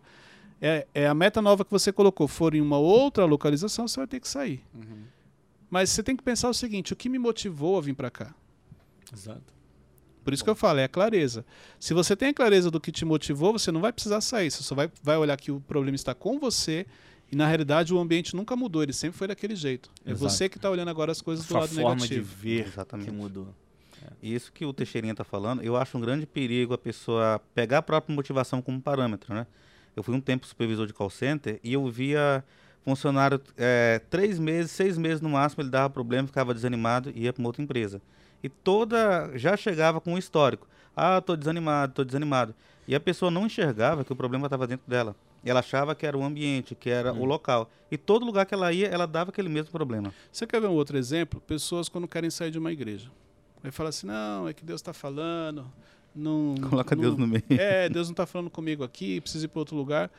[0.60, 4.06] é, é a meta nova que você colocou for em uma outra localização, você vai
[4.06, 4.64] ter que sair.
[4.74, 5.04] Uhum.
[5.70, 8.34] Mas você tem que pensar o seguinte: o que me motivou a vir para cá?
[9.12, 9.58] Exato.
[10.24, 11.44] Por isso que eu falo, é a clareza.
[11.80, 14.50] Se você tem a clareza do que te motivou, você não vai precisar sair.
[14.50, 16.86] Você só vai, vai olhar que o problema está com você
[17.30, 18.82] e, na realidade, o ambiente nunca mudou.
[18.82, 19.90] Ele sempre foi daquele jeito.
[20.04, 20.30] É Exato.
[20.30, 22.20] você que está olhando agora as coisas do Sua lado forma negativo.
[22.28, 23.10] de ver Exatamente.
[23.10, 23.48] que mudou.
[24.22, 27.78] E Isso que o Teixeirinha está falando, eu acho um grande perigo a pessoa pegar
[27.78, 29.46] a própria motivação como parâmetro, né?
[29.94, 32.42] Eu fui um tempo supervisor de call center e eu via
[32.84, 37.32] funcionário é, três meses, seis meses no máximo, ele dava problema, ficava desanimado e ia
[37.32, 38.00] para uma outra empresa.
[38.42, 40.66] E toda já chegava com um histórico.
[40.96, 42.54] Ah, tô desanimado, tô desanimado.
[42.86, 45.14] E a pessoa não enxergava que o problema estava dentro dela.
[45.44, 47.70] Ela achava que era o ambiente, que era o local.
[47.90, 50.12] E todo lugar que ela ia, ela dava aquele mesmo problema.
[50.30, 51.40] Você quer ver um outro exemplo?
[51.40, 53.10] Pessoas quando querem sair de uma igreja.
[53.62, 55.64] Aí fala assim, não, é que Deus está falando.
[56.14, 57.42] Não, Coloca não- Deus no meio.
[57.50, 60.10] É, Deus não está falando comigo aqui, preciso ir para outro lugar.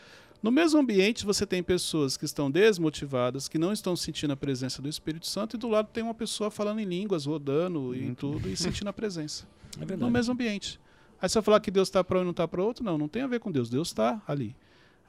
[0.42, 4.82] No mesmo ambiente, você tem pessoas que estão desmotivadas, que não estão sentindo a presença
[4.82, 8.48] do Espírito Santo, e do lado tem uma pessoa falando em línguas, rodando e tudo,
[8.48, 9.46] e sentindo a presença.
[9.76, 10.02] É verdade.
[10.02, 10.80] no mesmo ambiente.
[11.22, 12.86] Aí você vai falar que Deus está para um e não está para outro?
[12.86, 13.70] Não, não tem a ver com Deus.
[13.70, 14.56] Deus está ali.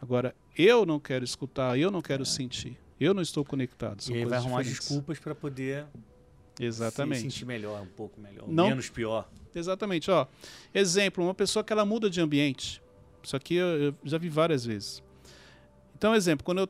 [0.00, 2.76] Agora, eu não quero escutar, eu não quero sentir.
[2.98, 4.02] Eu não estou conectado.
[4.02, 4.86] São E aí vai arrumar diferentes.
[4.88, 5.86] desculpas para poder
[6.58, 7.16] Exatamente.
[7.18, 9.28] se sentir melhor, um pouco melhor, Não- menos pior.
[9.54, 10.26] Exatamente, ó.
[10.74, 12.82] Exemplo, uma pessoa que ela muda de ambiente.
[13.22, 15.02] Isso aqui eu, eu já vi várias vezes.
[15.96, 16.68] Então, exemplo, quando eu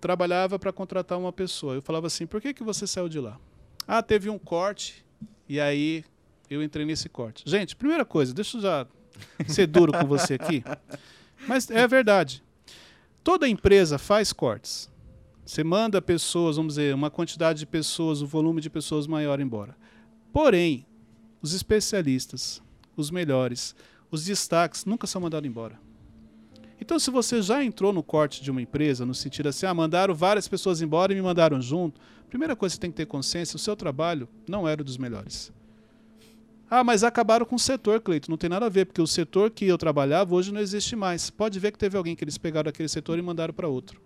[0.00, 3.38] trabalhava para contratar uma pessoa, eu falava assim: "Por que que você saiu de lá?"
[3.86, 5.04] Ah, teve um corte
[5.48, 6.04] e aí
[6.48, 7.42] eu entrei nesse corte.
[7.48, 8.86] Gente, primeira coisa, deixa eu já
[9.48, 10.62] ser duro com você aqui.
[11.48, 12.42] Mas é verdade.
[13.24, 14.90] Toda empresa faz cortes.
[15.44, 19.76] Você manda pessoas, vamos dizer, uma quantidade de pessoas, o volume de pessoas maior embora.
[20.32, 20.86] Porém,
[21.40, 22.60] os especialistas,
[22.96, 23.76] os melhores,
[24.10, 25.78] os destaques nunca são mandados embora.
[26.80, 30.14] Então, se você já entrou no corte de uma empresa, no sentido assim, ah, mandaram
[30.14, 33.54] várias pessoas embora e me mandaram junto, primeira coisa que você tem que ter consciência,
[33.54, 35.52] o seu trabalho não era dos melhores.
[36.74, 38.30] Ah, mas acabaram com o setor, Cleito.
[38.30, 41.28] Não tem nada a ver, porque o setor que eu trabalhava hoje não existe mais.
[41.28, 44.00] Pode ver que teve alguém que eles pegaram daquele setor e mandaram para outro.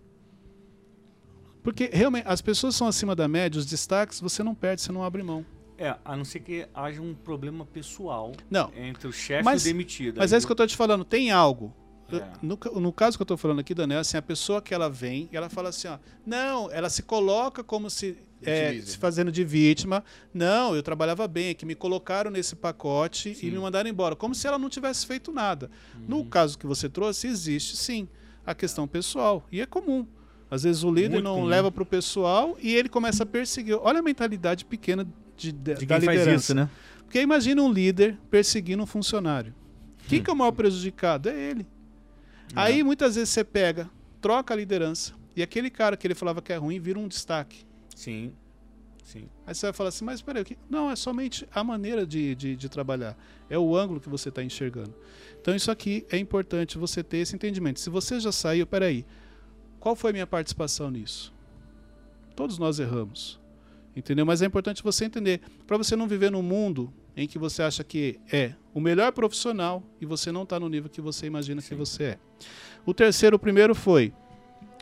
[1.62, 5.04] Porque realmente as pessoas são acima da média, os destaques você não perde, você não
[5.04, 5.46] abre mão.
[5.78, 9.60] É, a não ser que haja um problema pessoal Não, entre o chefe e o
[9.60, 10.16] demitido.
[10.18, 11.72] Mas Aí é isso que eu tô te falando, tem algo.
[12.12, 12.24] É.
[12.42, 15.28] No, no caso que eu tô falando aqui, Daniel, assim, a pessoa que ela vem,
[15.30, 20.04] ela fala assim, ó, não, ela se coloca como se, é, se fazendo de vítima.
[20.32, 23.46] Não, eu trabalhava bem, é que me colocaram nesse pacote Sim.
[23.46, 25.70] e me mandaram embora, como se ela não tivesse feito nada.
[26.06, 28.08] No caso que você trouxe, existe sim
[28.44, 30.06] a questão pessoal, e é comum.
[30.48, 31.46] Às vezes o líder Muito não comum.
[31.46, 33.76] leva para o pessoal e ele começa a perseguir.
[33.80, 35.04] Olha a mentalidade pequena
[35.36, 36.30] de, de, de da liderança.
[36.30, 36.70] isso, né?
[37.02, 39.52] Porque imagina um líder perseguindo um funcionário.
[40.08, 41.28] Quem que é o maior prejudicado?
[41.28, 41.66] É ele.
[42.54, 46.52] Aí muitas vezes você pega, troca a liderança, e aquele cara que ele falava que
[46.52, 47.65] é ruim vira um destaque.
[47.96, 48.32] Sim.
[49.02, 49.28] Sim.
[49.46, 52.56] Aí você vai falar assim, mas peraí, que- não, é somente a maneira de, de,
[52.56, 53.16] de trabalhar.
[53.48, 54.92] É o ângulo que você está enxergando.
[55.40, 57.80] Então isso aqui é importante você ter esse entendimento.
[57.80, 59.06] Se você já saiu, peraí,
[59.80, 61.32] qual foi a minha participação nisso?
[62.34, 63.40] Todos nós erramos.
[63.94, 64.26] Entendeu?
[64.26, 67.82] Mas é importante você entender, para você não viver num mundo em que você acha
[67.82, 71.74] que é o melhor profissional e você não está no nível que você imagina que
[71.74, 72.18] você é.
[72.84, 74.12] O terceiro, o primeiro foi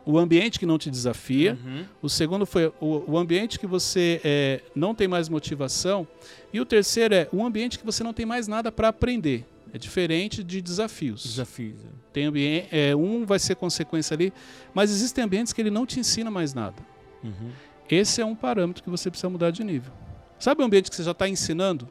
[0.07, 1.59] o ambiente que não te desafia.
[1.65, 1.85] Uhum.
[2.03, 6.07] O segundo foi o, o ambiente que você é, não tem mais motivação.
[6.53, 9.47] E o terceiro é um ambiente que você não tem mais nada para aprender.
[9.73, 11.25] É diferente de desafios.
[11.25, 11.81] Desafios.
[12.13, 14.33] Tem ambiente, é, um vai ser consequência ali,
[14.73, 16.77] mas existem ambientes que ele não te ensina mais nada.
[17.23, 17.51] Uhum.
[17.91, 19.93] Esse é um parâmetro que você precisa mudar de nível.
[20.39, 21.89] Sabe o ambiente que você já está ensinando?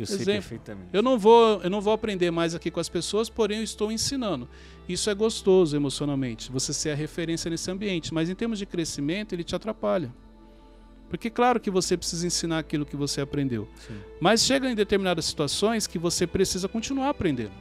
[0.00, 0.32] Eu sei Exemplo.
[0.32, 0.88] perfeitamente.
[0.92, 3.90] Eu não vou, eu não vou aprender mais aqui com as pessoas, porém eu estou
[3.90, 4.48] ensinando.
[4.88, 9.32] Isso é gostoso emocionalmente, você ser a referência nesse ambiente, mas em termos de crescimento
[9.32, 10.12] ele te atrapalha.
[11.08, 13.96] Porque claro que você precisa ensinar aquilo que você aprendeu, Sim.
[14.20, 17.52] mas chega em determinadas situações que você precisa continuar aprendendo.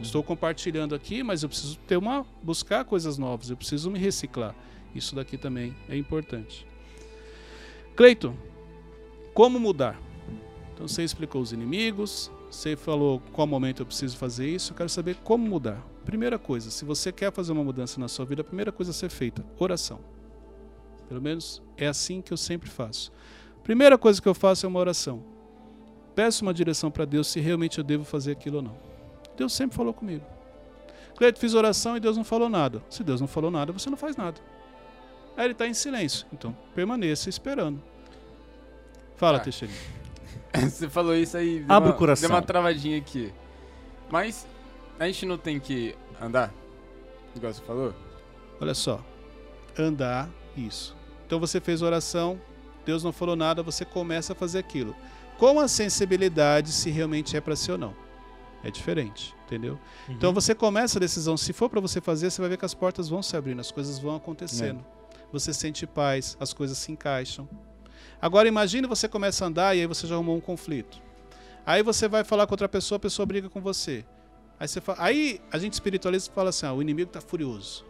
[0.00, 4.54] Estou compartilhando aqui, mas eu preciso ter uma buscar coisas novas, eu preciso me reciclar.
[4.94, 6.66] Isso daqui também é importante.
[7.96, 8.36] Cleiton,
[9.34, 10.00] como mudar?
[10.78, 14.88] Então você explicou os inimigos, você falou qual momento eu preciso fazer isso, eu quero
[14.88, 15.84] saber como mudar.
[16.04, 18.94] Primeira coisa, se você quer fazer uma mudança na sua vida, a primeira coisa a
[18.94, 19.98] ser feita, oração.
[21.08, 23.10] Pelo menos é assim que eu sempre faço.
[23.64, 25.24] Primeira coisa que eu faço é uma oração.
[26.14, 28.76] Peço uma direção para Deus se realmente eu devo fazer aquilo ou não.
[29.36, 30.24] Deus sempre falou comigo.
[31.16, 32.80] Cleiton, fiz oração e Deus não falou nada.
[32.88, 34.40] Se Deus não falou nada, você não faz nada.
[35.36, 36.24] Aí ele está em silêncio.
[36.32, 37.82] Então permaneça esperando.
[39.16, 39.40] Fala.
[39.40, 39.74] Teixeira.
[40.68, 41.60] Você falou isso aí.
[41.60, 42.28] deu Abre uma- o coração.
[42.28, 43.32] Deu uma travadinha aqui.
[44.10, 44.46] Mas
[44.98, 46.52] a gente não tem que andar?
[47.36, 47.94] Igual você falou?
[48.60, 49.00] Olha só.
[49.78, 50.96] Andar, isso.
[51.26, 52.40] Então você fez oração,
[52.84, 54.96] Deus não falou nada, você começa a fazer aquilo.
[55.36, 57.94] Com a sensibilidade se realmente é para ser ou não.
[58.64, 59.78] É diferente, entendeu?
[60.08, 62.74] Então você começa a decisão, se for para você fazer, você vai ver que as
[62.74, 64.84] portas vão se abrindo, as coisas vão acontecendo.
[65.32, 67.48] Você sente paz, as coisas se encaixam.
[68.20, 71.00] Agora imagine você começa a andar e aí você já arrumou um conflito.
[71.64, 74.04] Aí você vai falar com outra pessoa, a pessoa briga com você.
[74.58, 77.84] Aí, você fala, aí a gente espiritualista fala assim: ah, o inimigo está furioso.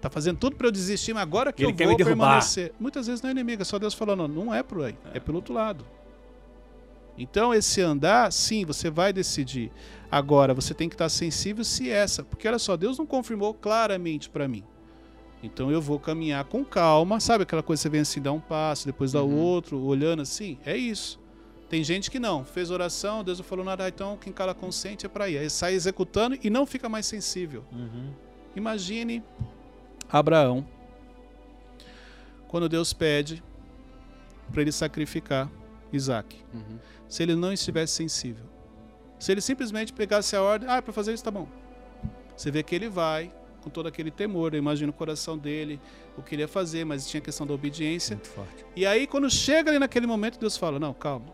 [0.00, 2.72] Tá fazendo tudo para eu desistir, mas agora que Ele eu quer vou me permanecer.
[2.78, 5.36] Muitas vezes não é inimigo, é só Deus falando, não é por aí, é pelo
[5.36, 5.84] outro lado.
[7.16, 9.70] Então esse andar, sim, você vai decidir.
[10.10, 14.28] Agora você tem que estar sensível se essa, porque olha só, Deus não confirmou claramente
[14.28, 14.64] para mim.
[15.42, 18.40] Então eu vou caminhar com calma, sabe aquela coisa que você vem assim, dá um
[18.40, 19.38] passo, depois dá o Uhum.
[19.38, 20.58] outro, olhando assim?
[20.64, 21.20] É isso.
[21.68, 25.06] Tem gente que não, fez oração, Deus não falou nada, ah, então quem cala consciente
[25.06, 25.38] é para ir.
[25.38, 27.64] Aí sai executando e não fica mais sensível.
[27.72, 28.12] Uhum.
[28.54, 29.22] Imagine
[30.10, 30.66] Abraão,
[32.46, 33.42] quando Deus pede
[34.52, 35.50] para ele sacrificar
[35.92, 36.36] Isaac.
[36.52, 36.78] Uhum.
[37.08, 38.44] Se ele não estivesse sensível.
[39.18, 41.48] Se ele simplesmente pegasse a ordem, ah, para fazer isso tá bom.
[42.36, 43.32] Você vê que ele vai,
[43.62, 44.52] com todo aquele temor.
[44.52, 45.80] Eu imagino o coração dele,
[46.16, 48.16] o que ele ia fazer, mas tinha a questão da obediência.
[48.16, 48.64] Muito forte.
[48.76, 51.26] E aí, quando chega ali naquele momento, Deus fala: Não, calma.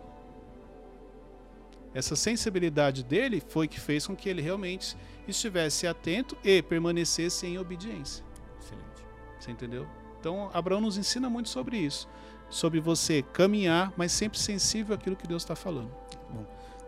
[1.94, 7.58] Essa sensibilidade dele foi que fez com que ele realmente estivesse atento e permanecesse em
[7.58, 8.24] obediência.
[8.60, 9.04] Excelente.
[9.40, 9.86] Você entendeu?
[10.20, 12.08] Então, Abraão nos ensina muito sobre isso.
[12.50, 15.90] Sobre você caminhar, mas sempre sensível àquilo que Deus está falando.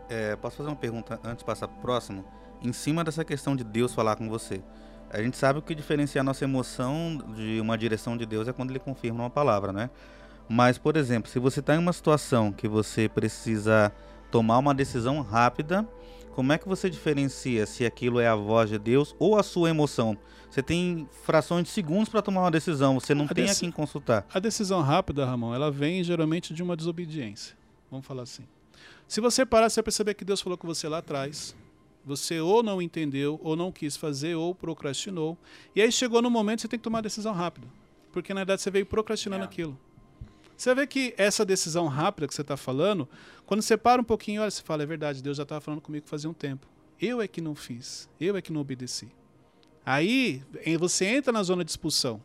[0.09, 2.25] É, posso fazer uma pergunta antes de passar para o próximo?
[2.61, 4.61] Em cima dessa questão de Deus falar com você.
[5.13, 8.53] A gente sabe o que diferencia a nossa emoção de uma direção de Deus é
[8.53, 9.89] quando ele confirma uma palavra, né?
[10.47, 13.91] Mas, por exemplo, se você está em uma situação que você precisa
[14.29, 15.87] tomar uma decisão rápida,
[16.33, 19.69] como é que você diferencia se aquilo é a voz de Deus ou a sua
[19.69, 20.17] emoção?
[20.49, 23.71] Você tem frações de segundos para tomar uma decisão, você não A tem a quem
[23.71, 24.25] consultar.
[24.33, 27.55] A decisão rápida, Ramon, ela vem geralmente de uma desobediência.
[27.89, 28.43] Vamos falar assim.
[29.07, 31.55] Se você parar, você vai perceber que Deus falou com você lá atrás.
[32.05, 35.37] Você ou não entendeu, ou não quis fazer, ou procrastinou.
[35.75, 37.67] E aí chegou no momento que você tem que tomar a decisão rápida.
[38.11, 39.45] Porque na verdade você veio procrastinando É.
[39.45, 39.77] aquilo.
[40.57, 43.07] Você vê que essa decisão rápida que você está falando,
[43.45, 46.05] quando você para um pouquinho, olha, você fala, é verdade, Deus já estava falando comigo
[46.07, 46.67] fazia um tempo.
[46.99, 49.07] Eu é que não fiz, eu é que não obedeci.
[49.85, 52.21] Aí em- você entra na zona de expulsão.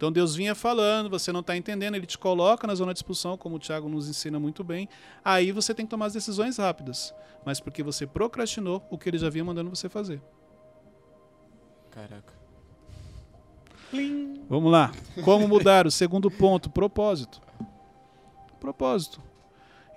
[0.00, 3.36] Então Deus vinha falando, você não está entendendo, ele te coloca na zona de expulsão,
[3.36, 4.88] como o Tiago nos ensina muito bem.
[5.22, 9.18] Aí você tem que tomar as decisões rápidas, mas porque você procrastinou o que ele
[9.18, 10.22] já vinha mandando você fazer.
[11.90, 12.32] Caraca.
[14.48, 14.90] Vamos lá.
[15.22, 15.86] Como mudar?
[15.86, 17.38] O segundo ponto, propósito.
[18.58, 19.22] Propósito.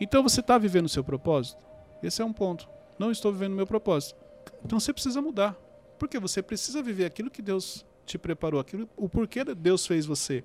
[0.02, 1.66] Então você está vivendo o seu propósito?
[2.04, 2.68] Esse é um ponto.
[3.00, 4.20] Não estou vivendo o meu propósito.
[4.66, 5.56] Então você precisa mudar.
[5.98, 10.44] Porque você precisa viver aquilo que Deus te preparou, aquilo, o porquê Deus fez você.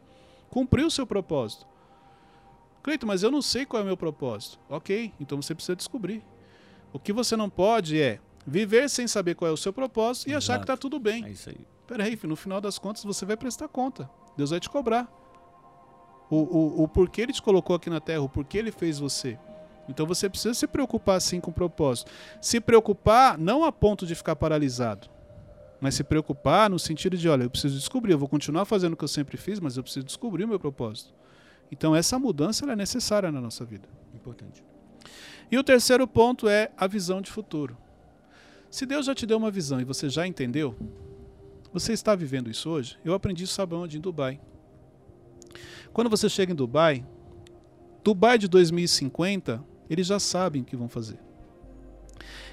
[0.51, 1.67] Cumprir o seu propósito.
[2.83, 4.59] Cleito, mas eu não sei qual é o meu propósito.
[4.69, 6.23] Ok, então você precisa descobrir.
[6.93, 10.35] O que você não pode é viver sem saber qual é o seu propósito e
[10.35, 10.73] achar que Exato.
[10.73, 11.25] está tudo bem.
[11.25, 11.61] É isso aí.
[11.87, 14.09] Peraí, filho, no final das contas você vai prestar conta.
[14.37, 15.07] Deus vai te cobrar.
[16.31, 19.39] O, o, o porquê ele te colocou aqui na terra, o porquê ele fez você.
[19.89, 22.11] Então você precisa se preocupar sim com o propósito.
[22.41, 25.09] Se preocupar não a ponto de ficar paralisado,
[25.81, 28.97] mas se preocupar no sentido de, olha, eu preciso descobrir, eu vou continuar fazendo o
[28.97, 31.15] que eu sempre fiz, mas eu preciso descobrir o meu propósito.
[31.71, 33.89] Então essa mudança é necessária na nossa vida.
[34.15, 34.65] Importante.
[35.51, 37.77] E o terceiro ponto é a visão de futuro.
[38.71, 40.77] Se Deus já te deu uma visão e você já entendeu,
[41.73, 42.99] você está vivendo isso hoje?
[43.05, 43.97] Eu aprendi isso, sabe onde?
[43.97, 44.41] Em Dubai.
[45.93, 47.05] Quando você chega em Dubai,
[48.05, 51.19] Dubai de 2050, eles já sabem o que vão fazer.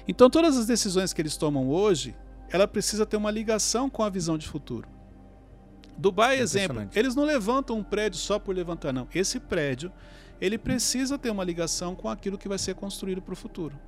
[0.08, 2.14] Então todas as decisões que eles tomam hoje,
[2.50, 4.88] ela precisa ter uma ligação com a visão de futuro.
[5.98, 6.98] Dubai, exemplo, Impressionante.
[6.98, 9.08] eles não levantam um prédio só por levantar, não.
[9.14, 9.90] Esse prédio,
[10.40, 13.78] ele precisa ter uma ligação com aquilo que vai ser construído para o futuro.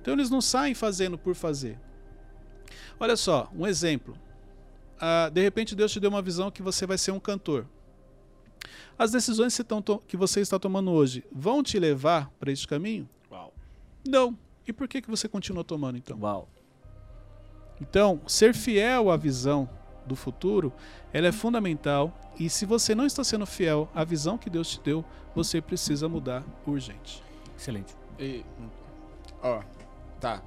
[0.00, 1.78] Então eles não saem fazendo por fazer.
[2.98, 4.16] Olha só, um exemplo.
[4.98, 7.66] Ah, de repente Deus te deu uma visão que você vai ser um cantor.
[8.98, 9.58] As decisões
[10.08, 13.06] que você está tomando hoje vão te levar para este caminho?
[13.30, 13.52] Uau.
[14.06, 14.38] Não.
[14.66, 16.18] E por que, que você continua tomando então?
[16.18, 16.48] Uau.
[17.80, 19.68] Então, ser fiel à visão
[20.06, 20.72] do futuro,
[21.12, 22.16] ela é fundamental.
[22.38, 25.04] E se você não está sendo fiel à visão que Deus te deu,
[25.34, 27.22] você precisa mudar urgente.
[27.56, 27.94] Excelente.
[28.18, 28.44] E,
[29.42, 29.60] ó,
[30.20, 30.42] tá.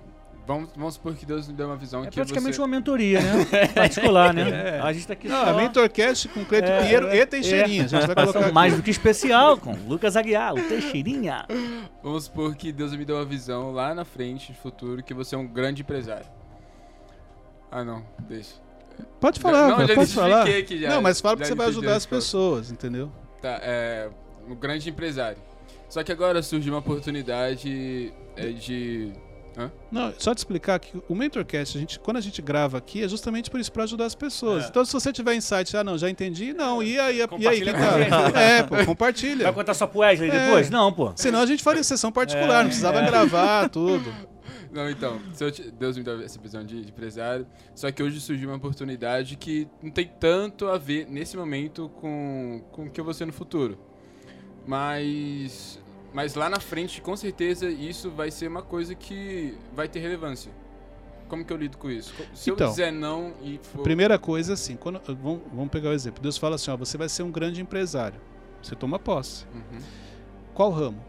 [0.47, 2.61] Vamos, vamos supor que Deus me deu uma visão É que praticamente você...
[2.61, 3.67] uma mentoria, né?
[3.75, 4.77] Particular, né?
[4.77, 4.79] É.
[4.79, 5.51] A gente tá aqui Não, só...
[5.51, 7.85] a Mentorcast com Cleito É, Pinheiro é, e Teixeirinha.
[7.85, 8.51] A gente vai colocar aqui.
[8.51, 11.45] Mais do que especial com Lucas Aguiar, o Teixeirinha.
[12.01, 15.35] Vamos supor que Deus me deu uma visão lá na frente, no futuro, que você
[15.35, 16.25] é um grande empresário.
[17.71, 18.03] Ah, não.
[18.27, 18.55] Deixa.
[19.19, 20.45] Pode falar, Não, cara, já pode falar.
[20.47, 23.11] já- não, mas fala porque você vai ajudar as pessoas, entendeu?
[23.41, 24.09] Tá, é...
[24.47, 25.37] Um grande empresário.
[25.87, 29.11] Só que agora surgiu uma oportunidade é, de...
[29.57, 29.71] Hã?
[29.91, 33.07] Não, só te explicar que o Mentorcast, a gente, quando a gente grava aqui, é
[33.07, 34.65] justamente por isso, para ajudar as pessoas.
[34.65, 34.67] É.
[34.67, 37.73] Então, se você tiver insight, ah, não, já entendi, não, e aí, e aí, Compartilha
[37.73, 38.39] que tá?
[38.39, 39.43] É, pô, compartilha.
[39.45, 40.45] Vai contar só pro Wesley É.
[40.45, 40.69] depois?
[40.69, 41.11] Não, pô.
[41.15, 43.05] Senão a gente faria sessão particular, É, não precisava é.
[43.07, 44.13] gravar tudo.
[44.71, 45.19] Não, então,
[45.51, 49.35] te- Deus me deu essa visão de, de empresário, só que hoje surgiu uma oportunidade
[49.35, 53.25] que não tem tanto a ver nesse momento com, com o que eu vou ser
[53.25, 53.77] no futuro.
[54.67, 55.79] Mas,
[56.13, 60.51] mas lá na frente, com certeza, isso vai ser uma coisa que vai ter relevância.
[61.27, 62.13] Como que eu lido com isso?
[62.33, 63.81] Se Então, eu dizer não e for...
[63.83, 66.21] Primeira coisa, assim, quando, vamos, vamos pegar o exemplo.
[66.21, 68.19] Deus fala assim, ó, você vai ser um grande empresário.
[68.61, 69.45] Você toma posse.
[69.53, 69.79] Uhum.
[70.53, 71.03] Qual ramo?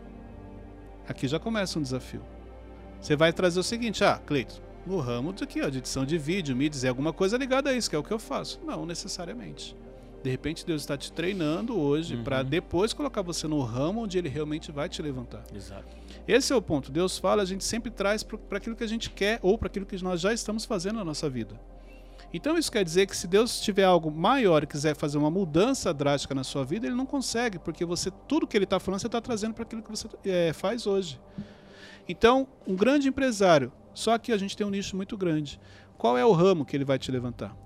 [1.08, 2.22] Aqui já começa um desafio.
[3.00, 6.54] Você vai trazer o seguinte, ah, Cleito, no ramo aqui, ó, de edição de vídeo,
[6.54, 8.60] mídias, é alguma coisa ligada a isso, que é o que eu faço.
[8.64, 9.76] Não, necessariamente.
[10.22, 12.22] De repente Deus está te treinando hoje Uhum.
[12.24, 15.42] para depois colocar você no ramo onde ele realmente vai te levantar.
[15.54, 15.96] Exato.
[16.28, 16.92] Esse é o ponto.
[16.92, 19.86] Deus fala, a gente sempre traz para aquilo que a gente quer ou para aquilo
[19.86, 21.58] que nós já estamos fazendo na nossa vida.
[22.34, 25.92] Então isso quer dizer que se Deus tiver algo maior e quiser fazer uma mudança
[25.92, 29.06] drástica na sua vida, ele não consegue, porque você tudo que ele está falando você
[29.06, 31.18] está trazendo para aquilo que você é, faz hoje.
[32.10, 35.60] Então, um grande empresário, só que a gente tem um nicho muito grande.
[35.96, 37.56] Qual é o ramo que ele vai te levantar?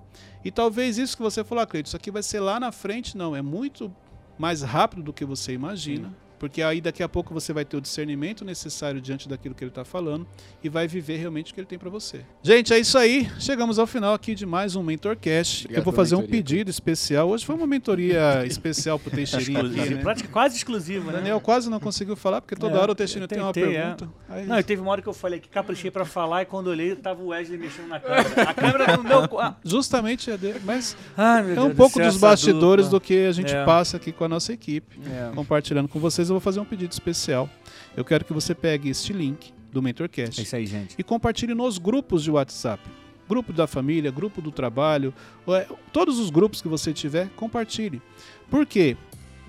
[0.44, 3.16] E talvez isso que você falou, ah, Cleito, isso aqui vai ser lá na frente,
[3.16, 3.94] não, é muito
[4.38, 6.08] mais rápido do que você imagina.
[6.08, 9.64] Sim porque aí daqui a pouco você vai ter o discernimento necessário diante daquilo que
[9.64, 10.26] ele está falando
[10.62, 12.20] e vai viver realmente o que ele tem para você.
[12.42, 13.30] Gente, é isso aí.
[13.40, 15.64] Chegamos ao final aqui de mais um Mentorcast.
[15.64, 17.30] Obrigado Eu vou fazer um pedido especial.
[17.30, 20.02] Hoje foi uma mentoria especial pro Teixeirinho aqui, né?
[20.02, 21.18] Prática quase exclusiva, né?
[21.20, 24.06] Daniel quase não conseguiu falar, porque toda é, hora o Teixeirinho tem uma pergunta.
[24.28, 24.34] É.
[24.34, 24.46] Aí...
[24.46, 27.22] Não, teve uma hora que eu falei que caprichei para falar e quando olhei tava
[27.22, 28.50] o Wesley mexendo na câmera.
[28.50, 29.40] A câmera não deu...
[29.40, 29.56] Ah.
[29.64, 33.64] Justamente é dele, mas Ai, é um pouco dos bastidores do que a gente é.
[33.64, 35.00] passa aqui com a nossa equipe.
[35.06, 35.32] É.
[35.34, 37.48] Compartilhando com vocês, eu vou fazer um pedido especial.
[37.96, 40.40] Eu quero que você pegue este link do Mentorcast.
[40.40, 40.94] É isso aí, gente.
[40.98, 42.82] E compartilhe nos grupos de WhatsApp.
[43.28, 45.14] Grupo da família, grupo do trabalho,
[45.48, 48.02] é, todos os grupos que você tiver, compartilhe.
[48.50, 48.96] Por quê?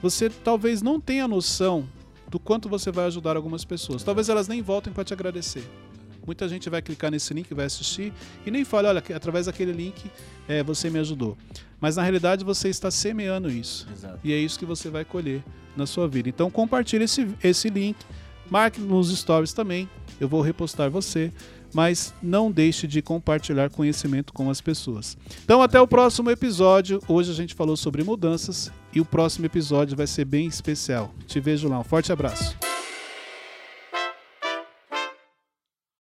[0.01, 1.88] Você talvez não tenha noção
[2.29, 4.03] do quanto você vai ajudar algumas pessoas.
[4.03, 5.63] Talvez elas nem voltem para te agradecer.
[6.26, 8.11] Muita gente vai clicar nesse link, vai assistir
[8.45, 10.09] e nem fala, olha, através daquele link
[10.47, 11.38] é, você me ajudou.
[11.80, 13.88] Mas na realidade você está semeando isso.
[13.91, 14.19] Exato.
[14.23, 15.43] E é isso que você vai colher
[15.76, 16.30] na sua vida.
[16.30, 17.97] Então compartilhe esse, esse link,
[18.49, 19.89] marque nos stories também.
[20.19, 21.32] Eu vou repostar você,
[21.73, 25.17] mas não deixe de compartilhar conhecimento com as pessoas.
[25.43, 27.01] Então até o próximo episódio.
[27.07, 31.13] Hoje a gente falou sobre mudanças e o próximo episódio vai ser bem especial.
[31.28, 31.80] Te vejo lá.
[31.80, 32.74] Um forte abraço.